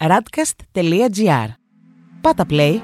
radcast.gr. 0.00 1.48
Πάτα 2.20 2.46
play. 2.50 2.76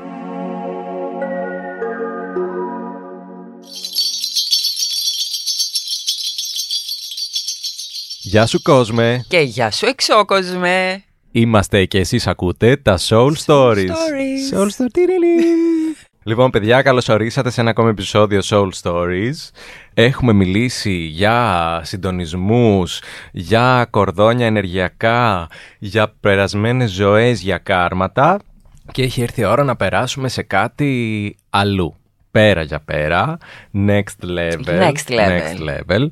Γεια 8.21 8.47
σου 8.47 8.63
κόσμε! 8.63 9.25
Και 9.29 9.39
γεια 9.39 9.71
σου 9.71 9.87
εξώκοσμε! 9.87 11.05
Είμαστε 11.33 11.85
και 11.85 11.99
εσείς 11.99 12.27
ακούτε 12.27 12.77
τα 12.77 12.99
Soul 13.09 13.33
Stories. 13.47 13.89
Stories. 13.89 14.55
Soul 14.55 14.69
Stories. 14.69 15.97
λοιπόν, 16.25 16.51
παιδιά, 16.51 16.83
καλώς 16.83 17.09
ορίσατε 17.09 17.51
σε 17.51 17.61
ένα 17.61 17.71
ακόμη 17.71 17.91
επεισόδιο 17.91 18.41
Soul 18.45 18.69
Stories. 18.83 19.51
Έχουμε 19.95 20.33
μιλήσει 20.33 20.93
για 20.93 21.81
συντονισμούς, 21.85 23.03
για 23.33 23.87
κορδόνια 23.91 24.47
ενεργειακά, 24.47 25.49
για 25.79 26.13
περασμένες 26.21 26.91
ζωές, 26.91 27.41
για 27.41 27.59
κάρματα 27.59 28.39
και 28.93 29.03
έχει 29.03 29.23
έρθει 29.23 29.41
η 29.41 29.45
ώρα 29.45 29.65
να 29.65 29.77
περάσουμε 29.77 30.29
σε 30.29 30.43
κάτι 30.43 31.37
αλλού. 31.51 31.95
Πέρα 32.31 32.63
για 32.63 32.81
πέρα, 32.81 33.39
next 33.87 34.25
level. 34.25 34.65
Next 34.65 35.09
level. 35.09 35.39
Next 35.39 35.59
level. 35.69 36.07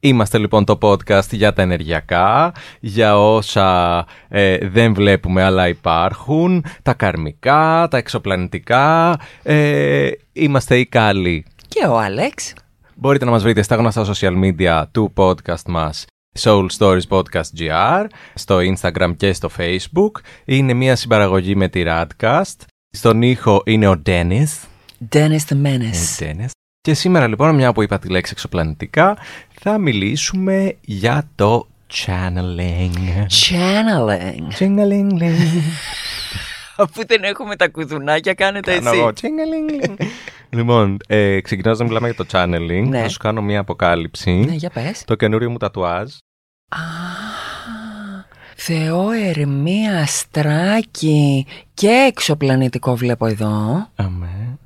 Είμαστε 0.00 0.38
λοιπόν 0.38 0.64
το 0.64 0.78
podcast 0.82 1.30
για 1.30 1.52
τα 1.52 1.62
ενεργειακά, 1.62 2.52
για 2.80 3.18
όσα 3.18 4.06
ε, 4.28 4.68
δεν 4.68 4.94
βλέπουμε 4.94 5.42
αλλά 5.42 5.68
υπάρχουν, 5.68 6.64
τα 6.82 6.94
καρμικά, 6.94 7.86
τα 7.90 7.96
εξωπλανητικά. 7.96 9.18
Ε, 9.42 10.10
είμαστε 10.32 10.78
οι 10.78 10.86
καλοί. 10.86 11.44
Και 11.68 11.86
ο 11.86 11.98
Άλεξ. 11.98 12.54
Μπορείτε 12.94 13.24
να 13.24 13.30
μας 13.30 13.42
βρείτε 13.42 13.62
στα 13.62 13.74
γνωστά 13.74 14.06
social 14.06 14.44
media 14.44 14.84
του 14.92 15.12
podcast 15.16 15.62
μας 15.66 16.06
Soul 16.40 16.66
Stories 16.78 17.08
Podcast 17.08 17.50
GR, 17.58 18.06
στο 18.34 18.58
Instagram 18.58 19.12
και 19.16 19.32
στο 19.32 19.50
Facebook. 19.58 20.20
Είναι 20.44 20.72
μια 20.72 20.96
συμπαραγωγή 20.96 21.56
με 21.56 21.68
τη 21.68 21.82
Radcast. 21.86 22.56
Στον 22.90 23.22
ήχο 23.22 23.62
είναι 23.66 23.88
ο 23.88 24.02
Dennis. 24.06 24.68
Dennis 25.12 25.44
the 25.48 25.62
Menace. 25.64 26.18
Dennis. 26.18 26.57
Και 26.88 26.94
σήμερα 26.94 27.26
λοιπόν, 27.26 27.54
μια 27.54 27.72
που 27.72 27.82
είπα 27.82 27.98
τη 27.98 28.08
λέξη 28.08 28.32
εξωπλανητικά, 28.34 29.16
θα 29.60 29.78
μιλήσουμε 29.78 30.76
για 30.80 31.28
το 31.34 31.66
channeling. 31.94 33.26
Channeling. 33.28 34.58
Channeling. 34.58 35.22
Αφού 36.82 37.06
δεν 37.06 37.22
έχουμε 37.22 37.56
τα 37.56 37.68
κουδουνάκια, 37.68 38.34
κάνετε 38.34 38.74
Κάνω 38.74 38.90
εσύ. 38.90 38.98
εγώ 38.98 39.08
channeling. 39.20 40.06
λοιπόν, 40.50 40.96
ε, 41.06 41.40
ξεκινώντας 41.40 41.78
να 41.78 41.84
μιλάμε 41.84 42.08
για 42.10 42.24
το 42.24 42.30
channeling, 42.32 42.86
Ναι. 42.88 43.00
θα 43.00 43.08
σου 43.08 43.18
κάνω 43.18 43.42
μια 43.42 43.60
αποκάλυψη. 43.60 44.30
Ναι, 44.30 44.52
για 44.54 44.70
πες. 44.70 45.02
Το 45.06 45.14
καινούριο 45.14 45.50
μου 45.50 45.56
τατουάζ. 45.56 46.12
Α, 46.68 46.78
Θεό 48.56 49.10
Ερμία 49.10 50.06
Στράκη 50.06 51.46
και 51.74 52.04
εξωπλανητικό 52.08 52.96
βλέπω 52.96 53.26
εδώ. 53.26 53.88
Αμέ. 53.96 54.58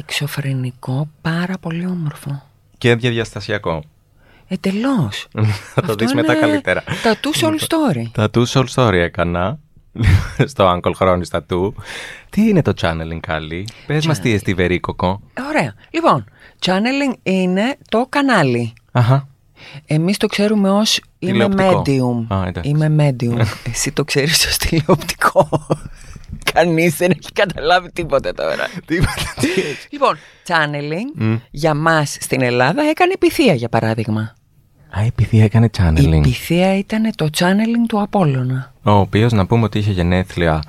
Εξωφρενικό, 0.00 1.08
πάρα 1.22 1.54
πολύ 1.60 1.86
όμορφο. 1.86 2.42
Και 2.78 2.94
διαδιαστασιακό. 2.94 3.82
Εντελώς. 4.48 5.26
θα 5.32 5.42
το 5.42 5.80
Αυτό 5.80 5.94
δεις 5.94 6.14
μετά 6.14 6.32
είναι 6.32 6.40
καλύτερα. 6.40 6.82
Τατού 7.02 7.34
Soul 7.34 7.58
Story. 7.58 8.02
Τατού 8.12 8.48
Soul 8.48 8.64
Story 8.74 8.92
έκανα. 8.92 9.58
στο 10.52 10.74
Uncle 10.74 10.92
Χρόνης 10.94 11.28
Τατού. 11.28 11.74
Τι 12.30 12.48
είναι 12.48 12.62
το 12.62 12.72
channeling, 12.80 13.18
Κάλλη; 13.20 13.68
Πες 13.86 14.06
μας 14.06 14.20
τι 14.20 14.32
εστί 14.32 14.54
βερίκοκο. 14.54 15.20
Ωραία. 15.48 15.74
Λοιπόν, 15.90 16.24
channeling 16.66 17.18
είναι 17.22 17.76
το 17.88 18.06
κανάλι. 18.08 18.72
Αχα. 18.92 19.28
Εμείς 19.86 20.16
το 20.16 20.26
ξέρουμε 20.26 20.70
ως 20.70 21.00
είμαι 21.18 21.32
Τηλεοπτικό. 21.32 21.82
medium. 21.82 22.34
Α, 22.34 22.46
εντάξει. 22.46 22.70
είμαι 22.70 22.94
medium. 22.98 23.40
Εσύ 23.72 23.92
το 23.92 24.04
ξέρεις 24.04 24.46
ως 24.46 24.56
τηλεοπτικό. 24.56 25.48
Κανείς 26.54 26.96
δεν 26.96 27.10
έχει 27.10 27.32
καταλάβει 27.32 27.90
τίποτα 27.92 28.34
τώρα. 28.34 28.68
Τίποτα. 28.86 29.12
λοιπόν, 29.90 30.16
channeling 30.48 31.12
Μμ. 31.14 31.36
για 31.50 31.74
μας 31.74 32.16
στην 32.20 32.42
Ελλάδα 32.42 32.82
έκανε 32.82 33.12
η 33.14 33.18
Πυθία 33.18 33.54
για 33.54 33.68
παράδειγμα. 33.68 34.34
Α, 34.98 35.04
η 35.04 35.10
Πυθία 35.14 35.44
έκανε 35.44 35.66
Η 35.66 35.70
channeling. 35.78 36.20
Πυθία 36.22 36.76
ήταν 36.78 37.10
το 37.16 37.28
channeling 37.38 37.86
του 37.88 38.00
Απόλλωνα. 38.00 38.72
Ο 38.82 38.90
οποίος 38.90 39.32
να 39.32 39.46
πούμε 39.46 39.64
ότι 39.64 39.78
είχε 39.78 39.90
γενέθλια 39.92 40.62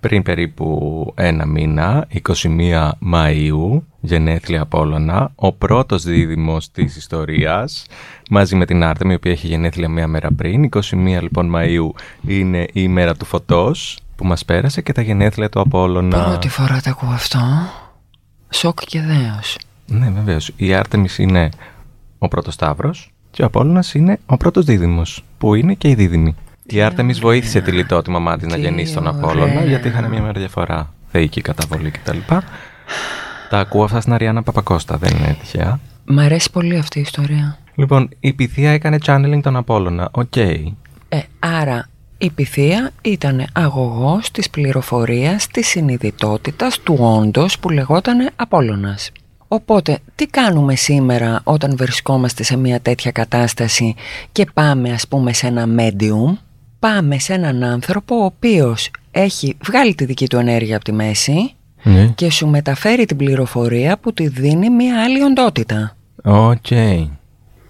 πριν 0.00 0.22
περίπου 0.22 1.12
ένα 1.16 1.46
μήνα, 1.46 2.06
21 2.22 2.90
Μαΐου, 3.14 3.82
γενέθλια 4.00 4.60
Απόλλωνα, 4.60 5.32
ο 5.34 5.52
πρώτος 5.52 6.02
δίδυμος 6.02 6.70
της 6.70 6.96
ιστορίας, 6.96 7.86
μαζί 8.30 8.56
με 8.56 8.64
την 8.66 8.82
Άρτεμη, 8.84 9.12
η 9.12 9.14
οποία 9.16 9.30
έχει 9.32 9.46
γενέθλια 9.46 9.88
μία 9.88 10.06
μέρα 10.06 10.28
πριν. 10.36 10.64
21 10.64 11.20
λοιπόν 11.20 11.52
Μαΐου 11.56 11.88
είναι 12.26 12.60
η 12.60 12.70
ημέρα 12.72 13.14
του 13.16 13.24
φωτός 13.24 13.98
που 14.16 14.26
μας 14.26 14.44
πέρασε 14.44 14.82
και 14.82 14.92
τα 14.92 15.02
γενέθλια 15.02 15.48
του 15.48 15.60
Απόλλωνα. 15.60 16.24
Πρώτη 16.24 16.48
φορά 16.48 16.80
το 16.80 16.90
ακούω 16.90 17.10
αυτό. 17.10 17.40
Σοκ 18.50 18.80
και 18.84 19.00
δέος. 19.00 19.58
Ναι, 19.86 20.10
βεβαίως. 20.10 20.52
Η 20.56 20.74
Άρτεμις 20.74 21.18
είναι 21.18 21.48
ο 22.18 22.28
πρώτος 22.28 22.54
Σταύρος 22.54 23.12
και 23.30 23.42
ο 23.42 23.46
Απόλλωνας 23.46 23.94
είναι 23.94 24.18
ο 24.26 24.36
πρώτος 24.36 24.64
δίδυμος, 24.64 25.24
που 25.38 25.54
είναι 25.54 25.74
και 25.74 25.88
η 25.88 25.94
δίδυμη. 25.94 26.34
Η 26.66 26.82
Άρτεμις 26.82 27.20
βοήθησε 27.20 27.60
τη 27.60 27.72
Λητώ 27.72 28.02
τη 28.02 28.10
μαμά 28.10 28.36
της 28.36 28.46
να 28.46 28.54
Τι 28.54 28.60
γεννήσει 28.60 28.94
τον 28.94 29.06
ωραία. 29.06 29.18
Απόλλωνα, 29.18 29.64
γιατί 29.64 29.88
είχαν 29.88 30.10
μια 30.10 30.20
μέρα 30.20 30.38
διαφορά. 30.38 30.92
Θεϊκή 31.10 31.40
καταβολή 31.40 31.90
κτλ. 31.90 32.18
Τα 33.50 33.58
ακούω 33.58 33.84
αυτά 33.84 34.00
στην 34.00 34.12
Αριάννα 34.12 34.42
Παπακώστα, 34.42 34.96
δεν 34.96 35.16
είναι 35.16 35.36
τυχαία. 35.40 35.80
Μ' 36.04 36.18
αρέσει 36.18 36.50
πολύ 36.50 36.78
αυτή 36.78 36.98
η 36.98 37.02
ιστορία. 37.02 37.58
Λοιπόν, 37.74 38.08
η 38.20 38.32
Πυθία 38.32 38.70
έκανε 38.70 38.98
channeling 39.06 39.40
τον 39.42 39.56
Απόλλωνα. 39.56 40.08
Οκ. 40.12 40.36
Ε, 40.36 40.66
άρα 41.38 41.88
η 42.18 42.30
Πυθία 42.30 42.90
ήταν 43.02 43.44
αγωγός 43.52 44.30
της 44.30 44.50
πληροφορίας, 44.50 45.46
της 45.46 45.68
συνειδητότητας, 45.68 46.78
του 46.80 46.96
όντος 47.00 47.58
που 47.58 47.70
λεγόταν 47.70 48.30
Απόλλωνας. 48.36 49.10
Οπότε, 49.48 49.98
τι 50.14 50.26
κάνουμε 50.26 50.74
σήμερα 50.76 51.40
όταν 51.44 51.76
βρισκόμαστε 51.76 52.42
σε 52.42 52.56
μια 52.56 52.80
τέτοια 52.80 53.10
κατάσταση 53.10 53.94
και 54.32 54.46
πάμε 54.54 54.90
ας 54.92 55.08
πούμε 55.08 55.32
σε 55.32 55.46
ένα 55.46 55.66
medium, 55.78 56.36
πάμε 56.78 57.18
σε 57.18 57.32
έναν 57.32 57.62
άνθρωπο 57.62 58.16
ο 58.16 58.24
οποίος 58.24 58.90
έχει 59.10 59.56
βγάλει 59.64 59.94
τη 59.94 60.04
δική 60.04 60.26
του 60.26 60.36
ενέργεια 60.36 60.76
από 60.76 60.84
τη 60.84 60.92
μέση 60.92 61.54
Ναι. 61.82 62.06
και 62.06 62.30
σου 62.30 62.46
μεταφέρει 62.48 63.04
την 63.04 63.16
πληροφορία 63.16 63.98
που 63.98 64.12
τη 64.12 64.28
δίνει 64.28 64.70
μια 64.70 65.02
άλλη 65.02 65.22
οντότητα. 65.22 65.96
Οκ. 66.24 66.66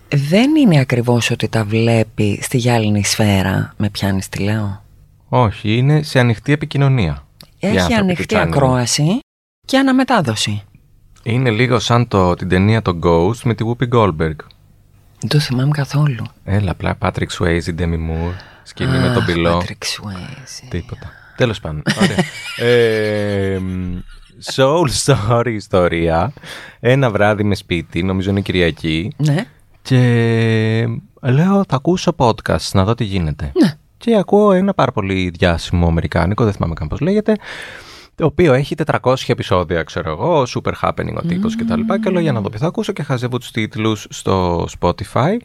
Δεν 0.09 0.55
είναι 0.57 0.81
ακριβώς 0.81 1.31
ότι 1.31 1.49
τα 1.49 1.65
βλέπει 1.65 2.39
στη 2.43 2.57
γυάλινη 2.57 3.05
σφαίρα, 3.05 3.75
με 3.77 3.89
πιάνεις 3.91 4.29
τι 4.29 4.43
λέω; 4.43 4.83
Όχι, 5.29 5.77
είναι 5.77 6.03
σε 6.03 6.19
ανοιχτή 6.19 6.53
επικοινωνία. 6.53 7.27
οι 7.59 7.67
Έχει 7.67 7.79
άνθρωποι 7.79 7.95
του 7.99 8.05
ανοιχτή 8.05 8.35
channeling. 8.37 8.39
ακρόαση 8.47 9.19
και 9.67 9.79
αναμετάδοση. 9.79 10.63
Είναι 11.23 11.51
λίγο 11.51 11.79
σαν 11.79 12.09
το, 12.09 12.35
την 12.35 12.49
ταινία 12.49 12.83
το 12.83 12.99
Ghost 13.03 13.37
με 13.45 13.55
τη 13.55 13.65
Whoopi 13.69 13.89
Goldberg. 13.95 14.37
Δεν 15.21 15.29
το 15.29 15.39
θυμάμαι 15.41 15.71
καθόλου. 15.71 16.25
Έλα, 16.45 16.71
απλά 16.71 16.97
Patrick 17.01 17.29
Swayze, 17.39 17.79
Demi 17.79 17.95
Moore, 17.95 18.35
σκηνή 18.63 18.99
με 18.99 19.07
τον 19.13 19.23
Αχ, 19.23 19.27
πυλό. 19.27 19.59
Patrick 19.63 19.85
Swayze. 19.85 20.67
Τίποτα. 20.69 21.11
Τέλος 21.37 21.61
πάντων. 21.61 21.83
Ωραία. 22.03 22.17
ε, 22.71 23.59
μ, 23.59 23.99
soul 24.55 24.89
story 25.05 25.47
ιστορία. 25.55 26.33
Ένα 26.81 27.11
βράδυ 27.11 27.45
με 27.45 27.55
σπίτι, 27.55 28.03
νομίζω 28.03 28.31
είναι 28.31 28.41
Κυριακή. 28.41 29.13
Ναι. 29.17 29.45
Και 29.84 30.87
λέω 31.21 31.65
θα 31.69 31.77
ακούσω 31.77 32.15
podcast 32.17 32.69
να 32.72 32.84
δω 32.84 32.95
τι 32.95 33.05
γίνεται. 33.05 33.53
Ναι. 33.62 33.72
Και 33.97 34.17
ακούω 34.17 34.53
ένα 34.53 34.75
πάρα 34.75 34.93
πολύ 34.93 35.31
διάσημο 35.39 35.87
αμερικάνικο, 35.87 36.45
δεν 36.45 36.53
θυμάμαι 36.53 36.75
καν 36.75 36.89
πώς 36.89 37.00
λέγεται, 37.00 37.37
το 38.15 38.25
οποίο 38.25 38.53
έχει 38.53 38.75
400 39.03 39.15
επεισόδια, 39.27 39.83
ξέρω 39.83 40.11
εγώ, 40.11 40.43
super 40.43 40.73
happening 40.83 41.15
ο 41.17 41.27
τύπος 41.27 41.56
και 41.56 41.65
τα 41.65 41.77
λοιπά. 41.77 42.00
Και 42.00 42.11
λέω 42.11 42.21
για 42.21 42.33
να 42.33 42.41
δω 42.41 42.49
ποιο 42.49 42.59
θα 42.59 42.67
ακούσω 42.67 42.93
και 42.93 43.03
χαζεύω 43.03 43.39
τους 43.39 43.50
τίτλους 43.50 44.06
στο 44.11 44.67
Spotify. 44.81 45.37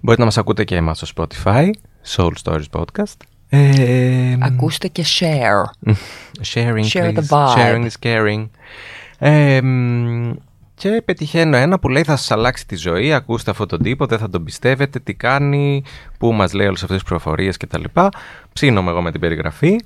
Μπορείτε 0.00 0.20
να 0.20 0.24
μας 0.24 0.38
ακούτε 0.38 0.64
και 0.64 0.76
εμάς 0.76 1.02
στο 1.04 1.06
Spotify, 1.44 1.68
Soul 2.16 2.30
Stories 2.44 2.80
Podcast. 2.80 3.16
Ε, 3.48 4.36
Ακούστε 4.40 4.88
και 4.88 5.04
share. 5.20 5.92
Sharing, 6.54 6.84
Share 6.92 7.14
the 7.14 7.22
please. 7.22 7.28
vibe. 7.28 7.56
Sharing 7.56 7.86
is 7.86 8.06
caring. 8.06 8.48
Ε, 9.18 9.60
μ, 9.62 10.30
και 10.82 11.02
πετυχαίνω 11.04 11.56
ένα 11.56 11.78
που 11.78 11.88
λέει 11.88 12.02
θα 12.02 12.16
σας 12.16 12.30
αλλάξει 12.30 12.66
τη 12.66 12.76
ζωή, 12.76 13.12
ακούστε 13.12 13.50
αυτόν 13.50 13.68
τον 13.68 13.82
τύπο, 13.82 14.06
δεν 14.06 14.18
θα 14.18 14.28
τον 14.28 14.44
πιστεύετε, 14.44 14.98
τι 14.98 15.14
κάνει, 15.14 15.82
πού 16.18 16.32
μας 16.32 16.52
λέει 16.52 16.66
όλες 16.66 16.82
αυτές 16.82 16.98
τις 16.98 17.08
προφορίες 17.08 17.56
κτλ. 17.56 17.84
Ψήνομαι 18.52 18.90
εγώ 18.90 19.02
με 19.02 19.10
την 19.10 19.20
περιγραφή. 19.20 19.76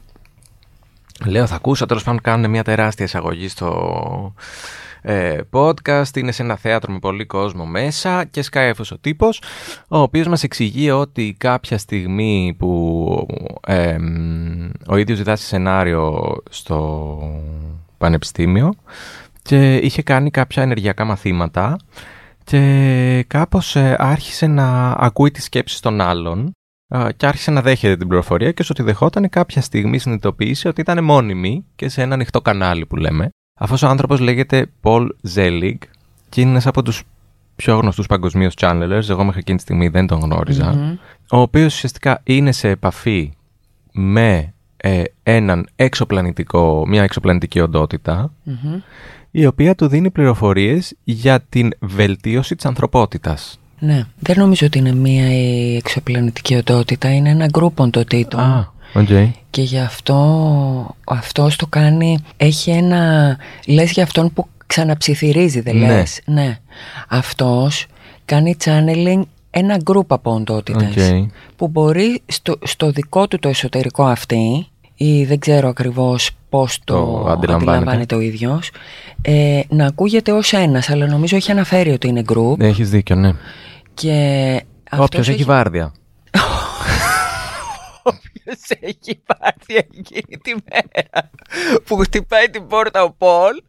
Λέω 1.25 1.47
θα 1.47 1.55
ακούσω, 1.55 1.87
τέλος 1.87 2.03
πάντων 2.03 2.21
κάνουν 2.21 2.51
μια 2.51 2.63
τεράστια 2.63 3.05
εισαγωγή 3.05 3.49
στο 3.49 4.35
ε, 5.03 5.39
podcast, 5.51 6.17
είναι 6.17 6.33
σε 6.33 6.43
ένα 6.43 6.57
θέατρο 6.57 6.93
με 6.93 6.99
πολύ 6.99 7.27
κόσμο 7.27 7.65
μέσα 7.65 8.25
και 8.25 8.43
σκάει 8.43 8.71
αυτός 8.71 8.91
ο 8.91 8.99
τύπος, 8.99 9.43
ο 9.89 9.99
οποίος 9.99 10.27
μας 10.27 10.43
εξηγεί 10.43 10.91
ότι 10.91 11.35
κάποια 11.39 11.79
στιγμή 11.79 12.55
που 12.59 13.27
ε, 13.67 13.99
μ, 13.99 14.71
ο 14.89 14.97
ίδιος 14.97 15.19
διδάσκει 15.19 15.47
σενάριο 15.47 16.37
στο 16.51 17.19
πανεπιστήμιο 17.99 18.75
και 19.47 19.77
είχε 19.77 20.03
κάνει 20.03 20.31
κάποια 20.31 20.63
ενεργειακά 20.63 21.05
μαθήματα 21.05 21.77
και 22.45 23.25
κάπως 23.27 23.77
ε, 23.77 23.97
άρχισε 23.99 24.47
να 24.47 24.91
ακούει 24.91 25.31
τις 25.31 25.45
σκέψεις 25.45 25.81
των 25.81 26.01
άλλων 26.01 26.53
Α, 26.89 27.09
και 27.17 27.27
άρχισε 27.27 27.51
να 27.51 27.63
δέχεται 27.63 27.97
την 27.97 28.09
πληροφορία 28.09 28.53
και 28.53 28.63
στο 28.63 28.73
ότι 28.77 28.83
δεχόταν 28.83 29.29
κάποια 29.29 29.63
στιγμή 29.63 29.99
συνειδητοποίησε 29.99 30.69
ότι 30.69 30.81
ήταν 30.81 31.05
μόνιμη 31.05 31.65
και 31.77 31.89
σε 31.89 32.03
ένα 32.03 32.15
ανοιχτό 32.15 32.41
κανάλι 32.41 32.87
που 32.87 32.97
λέμε. 32.97 33.31
Αυτός 33.59 33.83
ο 33.83 33.89
άνθρωπος 33.89 34.21
λέγεται 34.21 34.67
Paul 34.83 35.07
Selig 35.35 35.75
και 36.29 36.41
είναι 36.41 36.51
ένας 36.51 36.67
από 36.67 36.83
τους 36.83 37.03
πιο 37.57 37.77
γνωστούς 37.77 38.07
παγκοσμίως 38.07 38.55
channelers, 38.57 39.09
εγώ 39.09 39.25
μέχρι 39.25 39.41
εκείνη 39.41 39.57
τη 39.57 39.63
στιγμή 39.63 39.89
δεν 39.89 40.07
τον 40.07 40.21
γνωριζα 40.21 40.73
Μμμ. 40.73 40.97
ο 41.31 41.39
οποίος 41.41 41.75
ουσιαστικά 41.75 42.21
είναι 42.25 42.53
σε 42.53 42.69
επαφή 42.69 43.33
με 43.93 44.55
ε, 44.77 45.03
έναν 45.23 45.69
εξωπλανητικό, 45.77 46.85
μια 46.87 47.03
εξωπλανητική 47.03 47.61
οντότητα 47.61 48.33
Μμμ. 48.43 48.81
Η 49.39 49.47
οποία 49.47 49.75
του 49.75 49.89
δίνει 49.89 50.11
πληροφορίες 50.11 50.95
για 51.05 51.41
την 51.49 51.71
βελτίωση 51.81 52.55
της 52.57 52.65
ανθρωπότητας. 52.65 53.59
Ναι, 53.79 54.05
δεν 54.19 54.39
νομίζω 54.39 54.67
ότι 54.67 54.79
είναι 54.79 54.95
μία 54.95 55.33
η 55.33 55.77
εξωπλανητική 55.77 56.55
οντότητα, 56.55 57.15
είναι 57.15 57.31
ένα 57.31 57.47
γκρουπ 57.47 57.81
οντοτήτων. 57.81 58.41
Α, 58.41 58.73
οκ. 58.95 59.09
Και 59.51 59.63
γι' 59.63 59.79
αυτό 59.79 60.97
αυτός 61.05 61.57
το 61.57 61.67
κάνει, 61.67 62.19
έχει 62.37 62.71
ένα, 62.71 63.37
λες 63.67 63.91
για 63.91 64.03
αυτόν 64.03 64.33
που 64.33 64.49
ξαναψιθυρίζει 64.67 65.61
δεν 65.61 65.77
Ναι. 65.77 65.87
λες; 65.87 66.21
Ναι. 66.25 66.59
Αυτός 67.09 67.87
κάνει 68.25 68.57
channeling 68.65 69.23
ένα 69.51 69.77
γκρουπ 69.83 70.13
από 70.13 70.33
οντότητες 70.35 71.11
Οκ. 71.11 71.31
που 71.57 71.69
μπορεί 71.69 72.23
στο, 72.27 72.59
στο 72.63 72.91
δικό 72.91 73.29
του 73.29 73.39
το 73.39 73.49
εσωτερικό 73.49 74.05
αυτή 74.05 74.67
ή 74.97 75.25
δεν 75.25 75.39
ξέρω 75.39 75.69
ακριβώς 75.69 76.31
πώς 76.49 76.79
το, 76.85 76.95
Το 76.95 77.01
αντιλαμβάνεται. 77.31 77.55
αντιλαμβάνεται 77.55 78.15
ο 78.15 78.21
ίδιος 78.21 78.71
ε, 79.23 79.61
να 79.69 79.87
ακούγεται 79.87 80.33
ως 80.33 80.53
ένας 80.53 80.91
αλλά 80.91 81.07
νομίζω 81.07 81.37
έχει 81.37 81.51
αναφέρει 81.51 81.91
ότι 81.91 82.09
είναι 82.09 82.23
γκρουπ 82.23 82.61
Έχεις 82.63 82.91
δίκιο, 82.91 83.17
ναι. 83.17 83.33
και 83.95 84.11
Όποιος 84.91 85.05
αυτός 85.05 85.29
έχει 85.29 85.45
βάρδια. 85.45 85.93
Όποιος 88.03 88.59
έχει 88.81 89.21
πάρει 89.27 89.87
εκείνη 89.99 90.39
τη 90.43 90.53
μέρα 90.71 91.31
που 91.85 91.97
χτυπάει 91.97 92.51
την 92.51 92.67
πόρτα 92.67 93.03
ο 93.03 93.11
Πολ. 93.13 93.63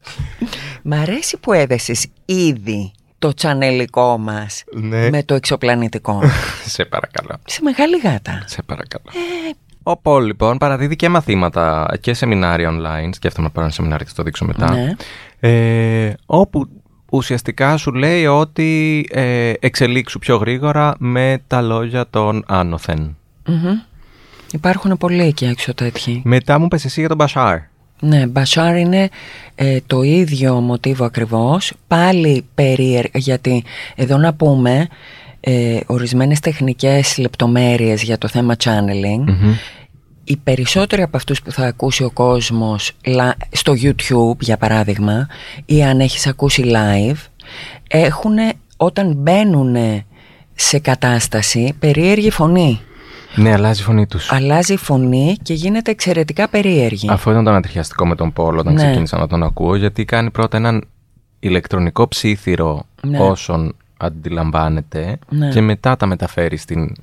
Μ' 0.83 0.93
αρέσει 0.93 1.37
που 1.37 1.53
έδεσες 1.53 2.07
ήδη 2.25 2.91
το 3.19 3.33
τσανελικό 3.33 4.17
μας 4.17 4.63
Ναι. 4.73 5.09
με 5.09 5.23
το 5.23 5.33
εξωπλανητικό. 5.35 6.21
Σε 6.75 6.85
παρακαλώ. 6.85 7.35
Σε 7.45 7.59
μεγάλη 7.61 7.97
γάτα. 7.97 8.43
Σε 8.45 8.61
παρακαλώ. 8.65 9.05
Ο 9.89 9.97
Πολ 9.97 10.25
λοιπόν 10.25 10.57
παραδίδει 10.57 10.95
και 10.95 11.09
μαθήματα 11.09 11.85
και 11.99 12.13
σεμινάρια 12.13 12.69
online. 12.71 13.09
Σκέφτομαι 13.11 13.47
να 13.47 13.53
πάρω 13.53 13.65
ένα 13.65 13.75
σεμινάριο 13.75 14.05
και 14.05 14.11
θα 14.11 14.17
το 14.17 14.23
δείξω 14.23 14.45
μετά. 14.45 14.71
Ναι. 14.71 14.95
Ε, 15.39 16.13
όπου 16.25 16.69
ουσιαστικά 17.11 17.77
σου 17.77 17.93
λέει 17.93 18.25
ότι 18.25 19.05
ε, 19.11 19.53
εξελίξου 19.59 20.19
πιο 20.19 20.35
γρήγορα 20.35 20.95
με 20.99 21.41
τα 21.47 21.61
λόγια 21.61 22.05
των 22.09 22.43
άνωθεν. 22.47 23.17
Μμμ. 23.45 23.79
Υπάρχουν 24.51 24.97
πολλοί 24.97 25.23
εκεί 25.23 25.45
έξω 25.45 25.73
τέτοιοι. 25.73 26.21
Μετά 26.25 26.59
μου 26.59 26.67
πες 26.67 26.85
εσύ 26.85 26.99
για 26.99 27.09
τον 27.09 27.17
Μπασάρ. 27.17 27.57
Ναι, 27.99 28.27
Μπασάρ 28.27 28.77
είναι 28.77 29.09
ε, 29.55 29.77
το 29.87 30.01
ίδιο 30.01 30.53
μοτίβο 30.53 31.05
ακριβώς, 31.05 31.73
πάλι 31.87 32.45
περίεργο, 32.55 33.09
γιατί 33.13 33.63
εδώ 33.95 34.17
να 34.17 34.33
πούμε 34.33 34.87
ε, 35.49 35.79
ορισμένες 35.85 36.39
τεχνικές 36.39 37.17
λεπτομέρειες 37.17 38.01
για 38.03 38.17
το 38.17 38.27
θέμα 38.27 38.55
channeling. 38.63 39.23
Οι 40.23 40.37
περισσότεροι 40.37 41.01
από 41.01 41.17
αυτούς 41.17 41.41
που 41.41 41.51
θα 41.51 41.65
ακούσει 41.65 42.03
ο 42.03 42.11
κόσμος 42.11 42.91
λα- 43.05 43.35
στο 43.51 43.73
YouTube 43.81 44.39
για 44.39 44.57
παράδειγμα 44.57 45.27
ή 45.65 45.83
αν 45.83 45.99
έχεις 45.99 46.27
ακούσει 46.27 46.63
live 46.65 47.15
έχουν 47.87 48.33
όταν 48.77 49.13
μπαίνουν 49.13 49.75
σε 50.55 50.79
κατάσταση 50.79 51.73
περίεργη 51.79 52.29
φωνή. 52.31 52.79
Ναι, 53.35 53.51
αλλάζει 53.53 53.81
η 53.81 53.83
φωνή 53.83 54.07
τους. 54.07 54.31
Αλλάζει 54.31 54.73
η 54.73 54.77
φωνή 54.77 55.35
και 55.41 55.53
γίνεται 55.53 55.91
εξαιρετικά 55.91 56.47
περίεργη. 56.49 57.07
Αυτό 57.09 57.31
ήταν 57.31 57.43
το 57.43 57.49
ανατριχιαστικό 57.49 58.07
με 58.07 58.15
τον 58.15 58.33
Πολ 58.33 58.57
όταν 58.57 58.73
Ναι. 58.73 58.83
ξεκίνησα 58.83 59.17
να 59.17 59.27
τον 59.27 59.43
ακούω, 59.43 59.75
γιατί 59.75 60.05
κάνει 60.05 60.31
πρώτα 60.31 60.57
έναν 60.57 60.83
ηλεκτρονικό 61.39 62.07
ψήθυρο 62.07 62.85
Ναι. 63.01 63.19
όσων 63.19 63.75
αντιλαμβάνεται 63.97 65.17
Ναι. 65.29 65.49
και 65.49 65.61
μετά 65.61 65.97
τα 65.97 66.05
μεταφέρει 66.05 66.57
στην 66.57 66.95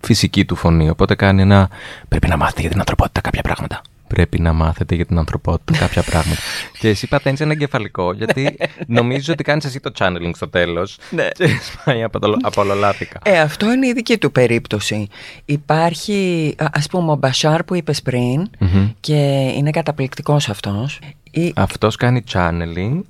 φυσική 0.00 0.44
του 0.44 0.56
φωνή. 0.56 0.88
Οπότε 0.90 1.14
κάνει 1.14 1.42
ένα. 1.42 1.68
Πρέπει 2.08 2.28
να 2.28 2.36
μάθετε 2.36 2.60
για 2.60 2.70
την 2.70 2.78
ανθρωπότητα 2.78 3.20
κάποια 3.20 3.42
πράγματα. 3.42 3.80
Πρέπει 4.06 4.40
να 4.40 4.52
μάθετε 4.52 4.94
για 4.94 5.06
την 5.06 5.18
ανθρωπότητα 5.18 5.78
κάποια 5.78 6.02
πράγματα. 6.02 6.40
και 6.80 6.88
εσύ 6.88 7.06
παταίνει 7.08 7.36
ένα 7.40 7.52
εγκεφαλικό, 7.52 8.12
γιατί 8.12 8.56
νομίζω 8.86 9.32
ότι 9.32 9.42
κάνεις 9.44 9.64
εσύ 9.64 9.80
το 9.80 9.92
channeling 9.98 10.30
στο 10.34 10.48
τέλος. 10.48 10.98
Ναι. 11.10 11.28
Και 11.28 11.46
σπάει 11.62 12.02
από, 12.02 12.18
το, 12.18 12.36
από 12.42 12.60
ολολάθηκα. 12.60 13.18
Ε, 13.24 13.40
αυτό 13.40 13.72
είναι 13.72 13.86
η 13.86 13.92
δική 13.92 14.18
του 14.18 14.32
περίπτωση. 14.32 15.08
Υπάρχει, 15.44 16.54
α- 16.58 16.66
ας 16.72 16.86
πούμε, 16.86 17.12
ο 17.12 17.14
Μπασάρ 17.14 17.64
που 17.64 17.74
είπες 17.74 18.02
πριν 18.02 18.48
Μμμ. 18.58 18.90
και 19.00 19.52
είναι 19.56 19.70
καταπληκτικός 19.70 20.48
αυτός. 20.48 20.98
Ή, 21.30 21.52
Αυτός 21.56 21.96
κάνει 21.96 22.22
channeling 22.32 23.00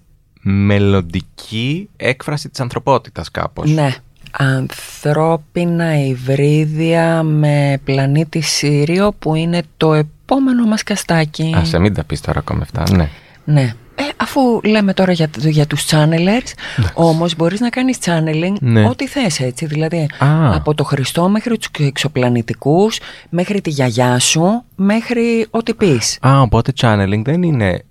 μελλοντική 0.43 1.89
έκφραση 1.97 2.49
της 2.49 2.61
ανθρωπότητας 2.61 3.31
κάπως. 3.31 3.71
ναι, 3.71 3.95
ανθρώπινα 4.39 5.99
υβρίδια 6.07 7.23
με 7.23 7.81
πλανήτη 7.85 8.41
Σύριο 8.41 9.13
που 9.19 9.35
είναι 9.35 9.63
το 9.77 9.93
επόμενο 9.95 10.65
μας 10.67 10.83
καστάκι. 10.83 11.55
Α, 11.57 11.65
σε 11.65 11.79
μην 11.79 11.95
τα 11.95 12.05
πεις 12.05 12.21
τώρα 12.21 12.39
ακόμα 12.39 12.61
αυτά, 12.63 12.97
ναι. 12.97 13.09
Ναι. 13.45 13.75
Ε, 13.95 14.03
αφού 14.17 14.61
λέμε 14.65 14.95
τώρα 14.95 15.13
για, 15.13 15.31
για 15.37 15.67
τους 15.67 15.87
channelers, 15.91 16.53
όμως 16.95 17.37
μπορείς 17.37 17.61
να 17.61 17.69
κάνεις 17.69 17.99
channeling 18.05 18.55
Ναι. 18.61 18.85
ό,τι 18.89 19.07
θες 19.09 19.41
έτσι. 19.41 19.67
Δηλαδή 19.67 20.09
Α. 20.19 20.55
από 20.55 20.75
το 20.75 20.85
Χριστό 20.85 21.29
μέχρι 21.29 21.59
τους 21.59 21.69
εξωπλανητικούς, 21.79 22.99
μέχρι 23.29 23.61
τη 23.61 23.71
γιαγιά 23.71 24.19
σου, 24.19 24.63
μέχρι 24.75 25.47
ό,τι 25.51 25.75
πεις. 25.75 26.19
Α, 26.27 26.41
οπότε 26.41 26.73
channeling 26.81 27.23
δεν 27.25 27.43
είναι 27.43 27.85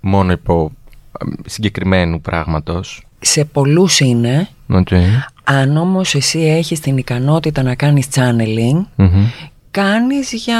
μόνο 0.00 0.32
υπό 0.32 0.64
ε, 0.64 0.77
συγκεκριμένου 1.46 2.20
πράγματος. 2.20 3.02
Σε 3.20 3.44
πολλούς 3.44 4.00
είναι, 4.00 4.48
Οκ. 4.68 4.88
αν 5.44 5.76
όμως 5.76 6.14
εσύ 6.14 6.38
έχεις 6.40 6.80
την 6.80 6.96
ικανότητα 6.96 7.62
να 7.62 7.74
κάνεις 7.74 8.06
channeling, 8.14 8.84
Μμμ. 8.96 9.26
κάνεις 9.70 10.32
για... 10.32 10.58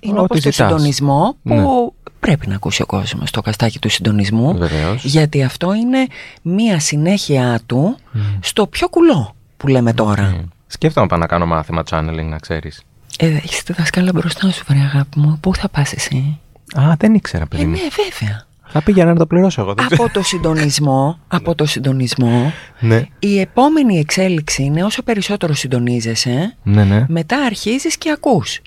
Είναι 0.00 0.12
Ό,τι 0.18 0.24
όπως 0.24 0.40
το 0.40 0.50
ζητάς. 0.50 0.54
συντονισμό 0.70 1.36
που 1.42 1.54
Ναι. 1.54 2.10
πρέπει 2.20 2.46
να 2.46 2.54
ακούσει 2.54 2.82
ο 2.82 2.86
κόσμος 2.86 3.30
το 3.30 3.40
καστάκι 3.42 3.78
του 3.78 3.88
συντονισμού. 3.88 4.56
Βεβαίως. 4.56 5.04
Γιατί 5.04 5.42
αυτό 5.42 5.74
είναι 5.74 6.06
μία 6.42 6.80
συνέχεια 6.80 7.60
του 7.66 7.96
στο 8.40 8.66
πιο 8.66 8.88
κουλό 8.88 9.34
που 9.56 9.66
λέμε 9.68 9.92
τώρα. 9.92 10.22
Ε, 10.22 10.44
Σκέφτομαι 10.66 11.06
να 11.06 11.10
πάω 11.10 11.18
να 11.20 11.26
κάνω 11.26 11.46
μάθημα 11.46 11.82
channeling, 11.90 12.28
να 12.28 12.38
ξέρεις. 12.38 12.82
Ε, 13.18 13.26
έχεις 13.26 13.62
τη 13.62 13.72
δασκάλα 13.72 14.12
μπροστά 14.14 14.50
σου, 14.50 14.64
βρε 14.68 14.78
αγάπη 14.78 15.18
μου. 15.18 15.38
Πού 15.40 15.54
θα 15.54 15.68
πας 15.68 15.92
εσύ; 15.92 16.38
Α, 16.74 16.94
δεν 16.98 17.14
ήξερα, 17.14 17.46
παιδί 17.46 17.62
Ε, 17.62 17.66
μου. 17.66 17.72
ναι, 17.72 17.78
βέβαια. 18.04 18.46
Θα 18.68 18.82
πήγαινα 18.82 19.12
να 19.12 19.18
το 19.18 19.26
πληρώσω 19.26 19.60
εγώ. 19.60 19.74
δεν 19.74 19.86
ξέρω. 19.86 20.04
από 20.04 20.12
το 20.12 20.22
συντονισμό, 20.22 21.18
από 21.28 21.54
το 21.54 21.64
συντονισμό, 21.66 22.52
ναι. 22.80 23.02
η 23.18 23.40
επόμενη 23.40 23.98
εξέλιξη 23.98 24.62
είναι 24.62 24.84
όσο 24.84 25.02
περισσότερο 25.02 25.52
συντονίζεσαι, 25.54 26.56
Ναι, 26.62 26.84
ναι. 26.84 27.04
μετά 27.08 27.36
αρχίζεις 27.44 27.96
και 27.98 28.10
ακούς. 28.10 28.60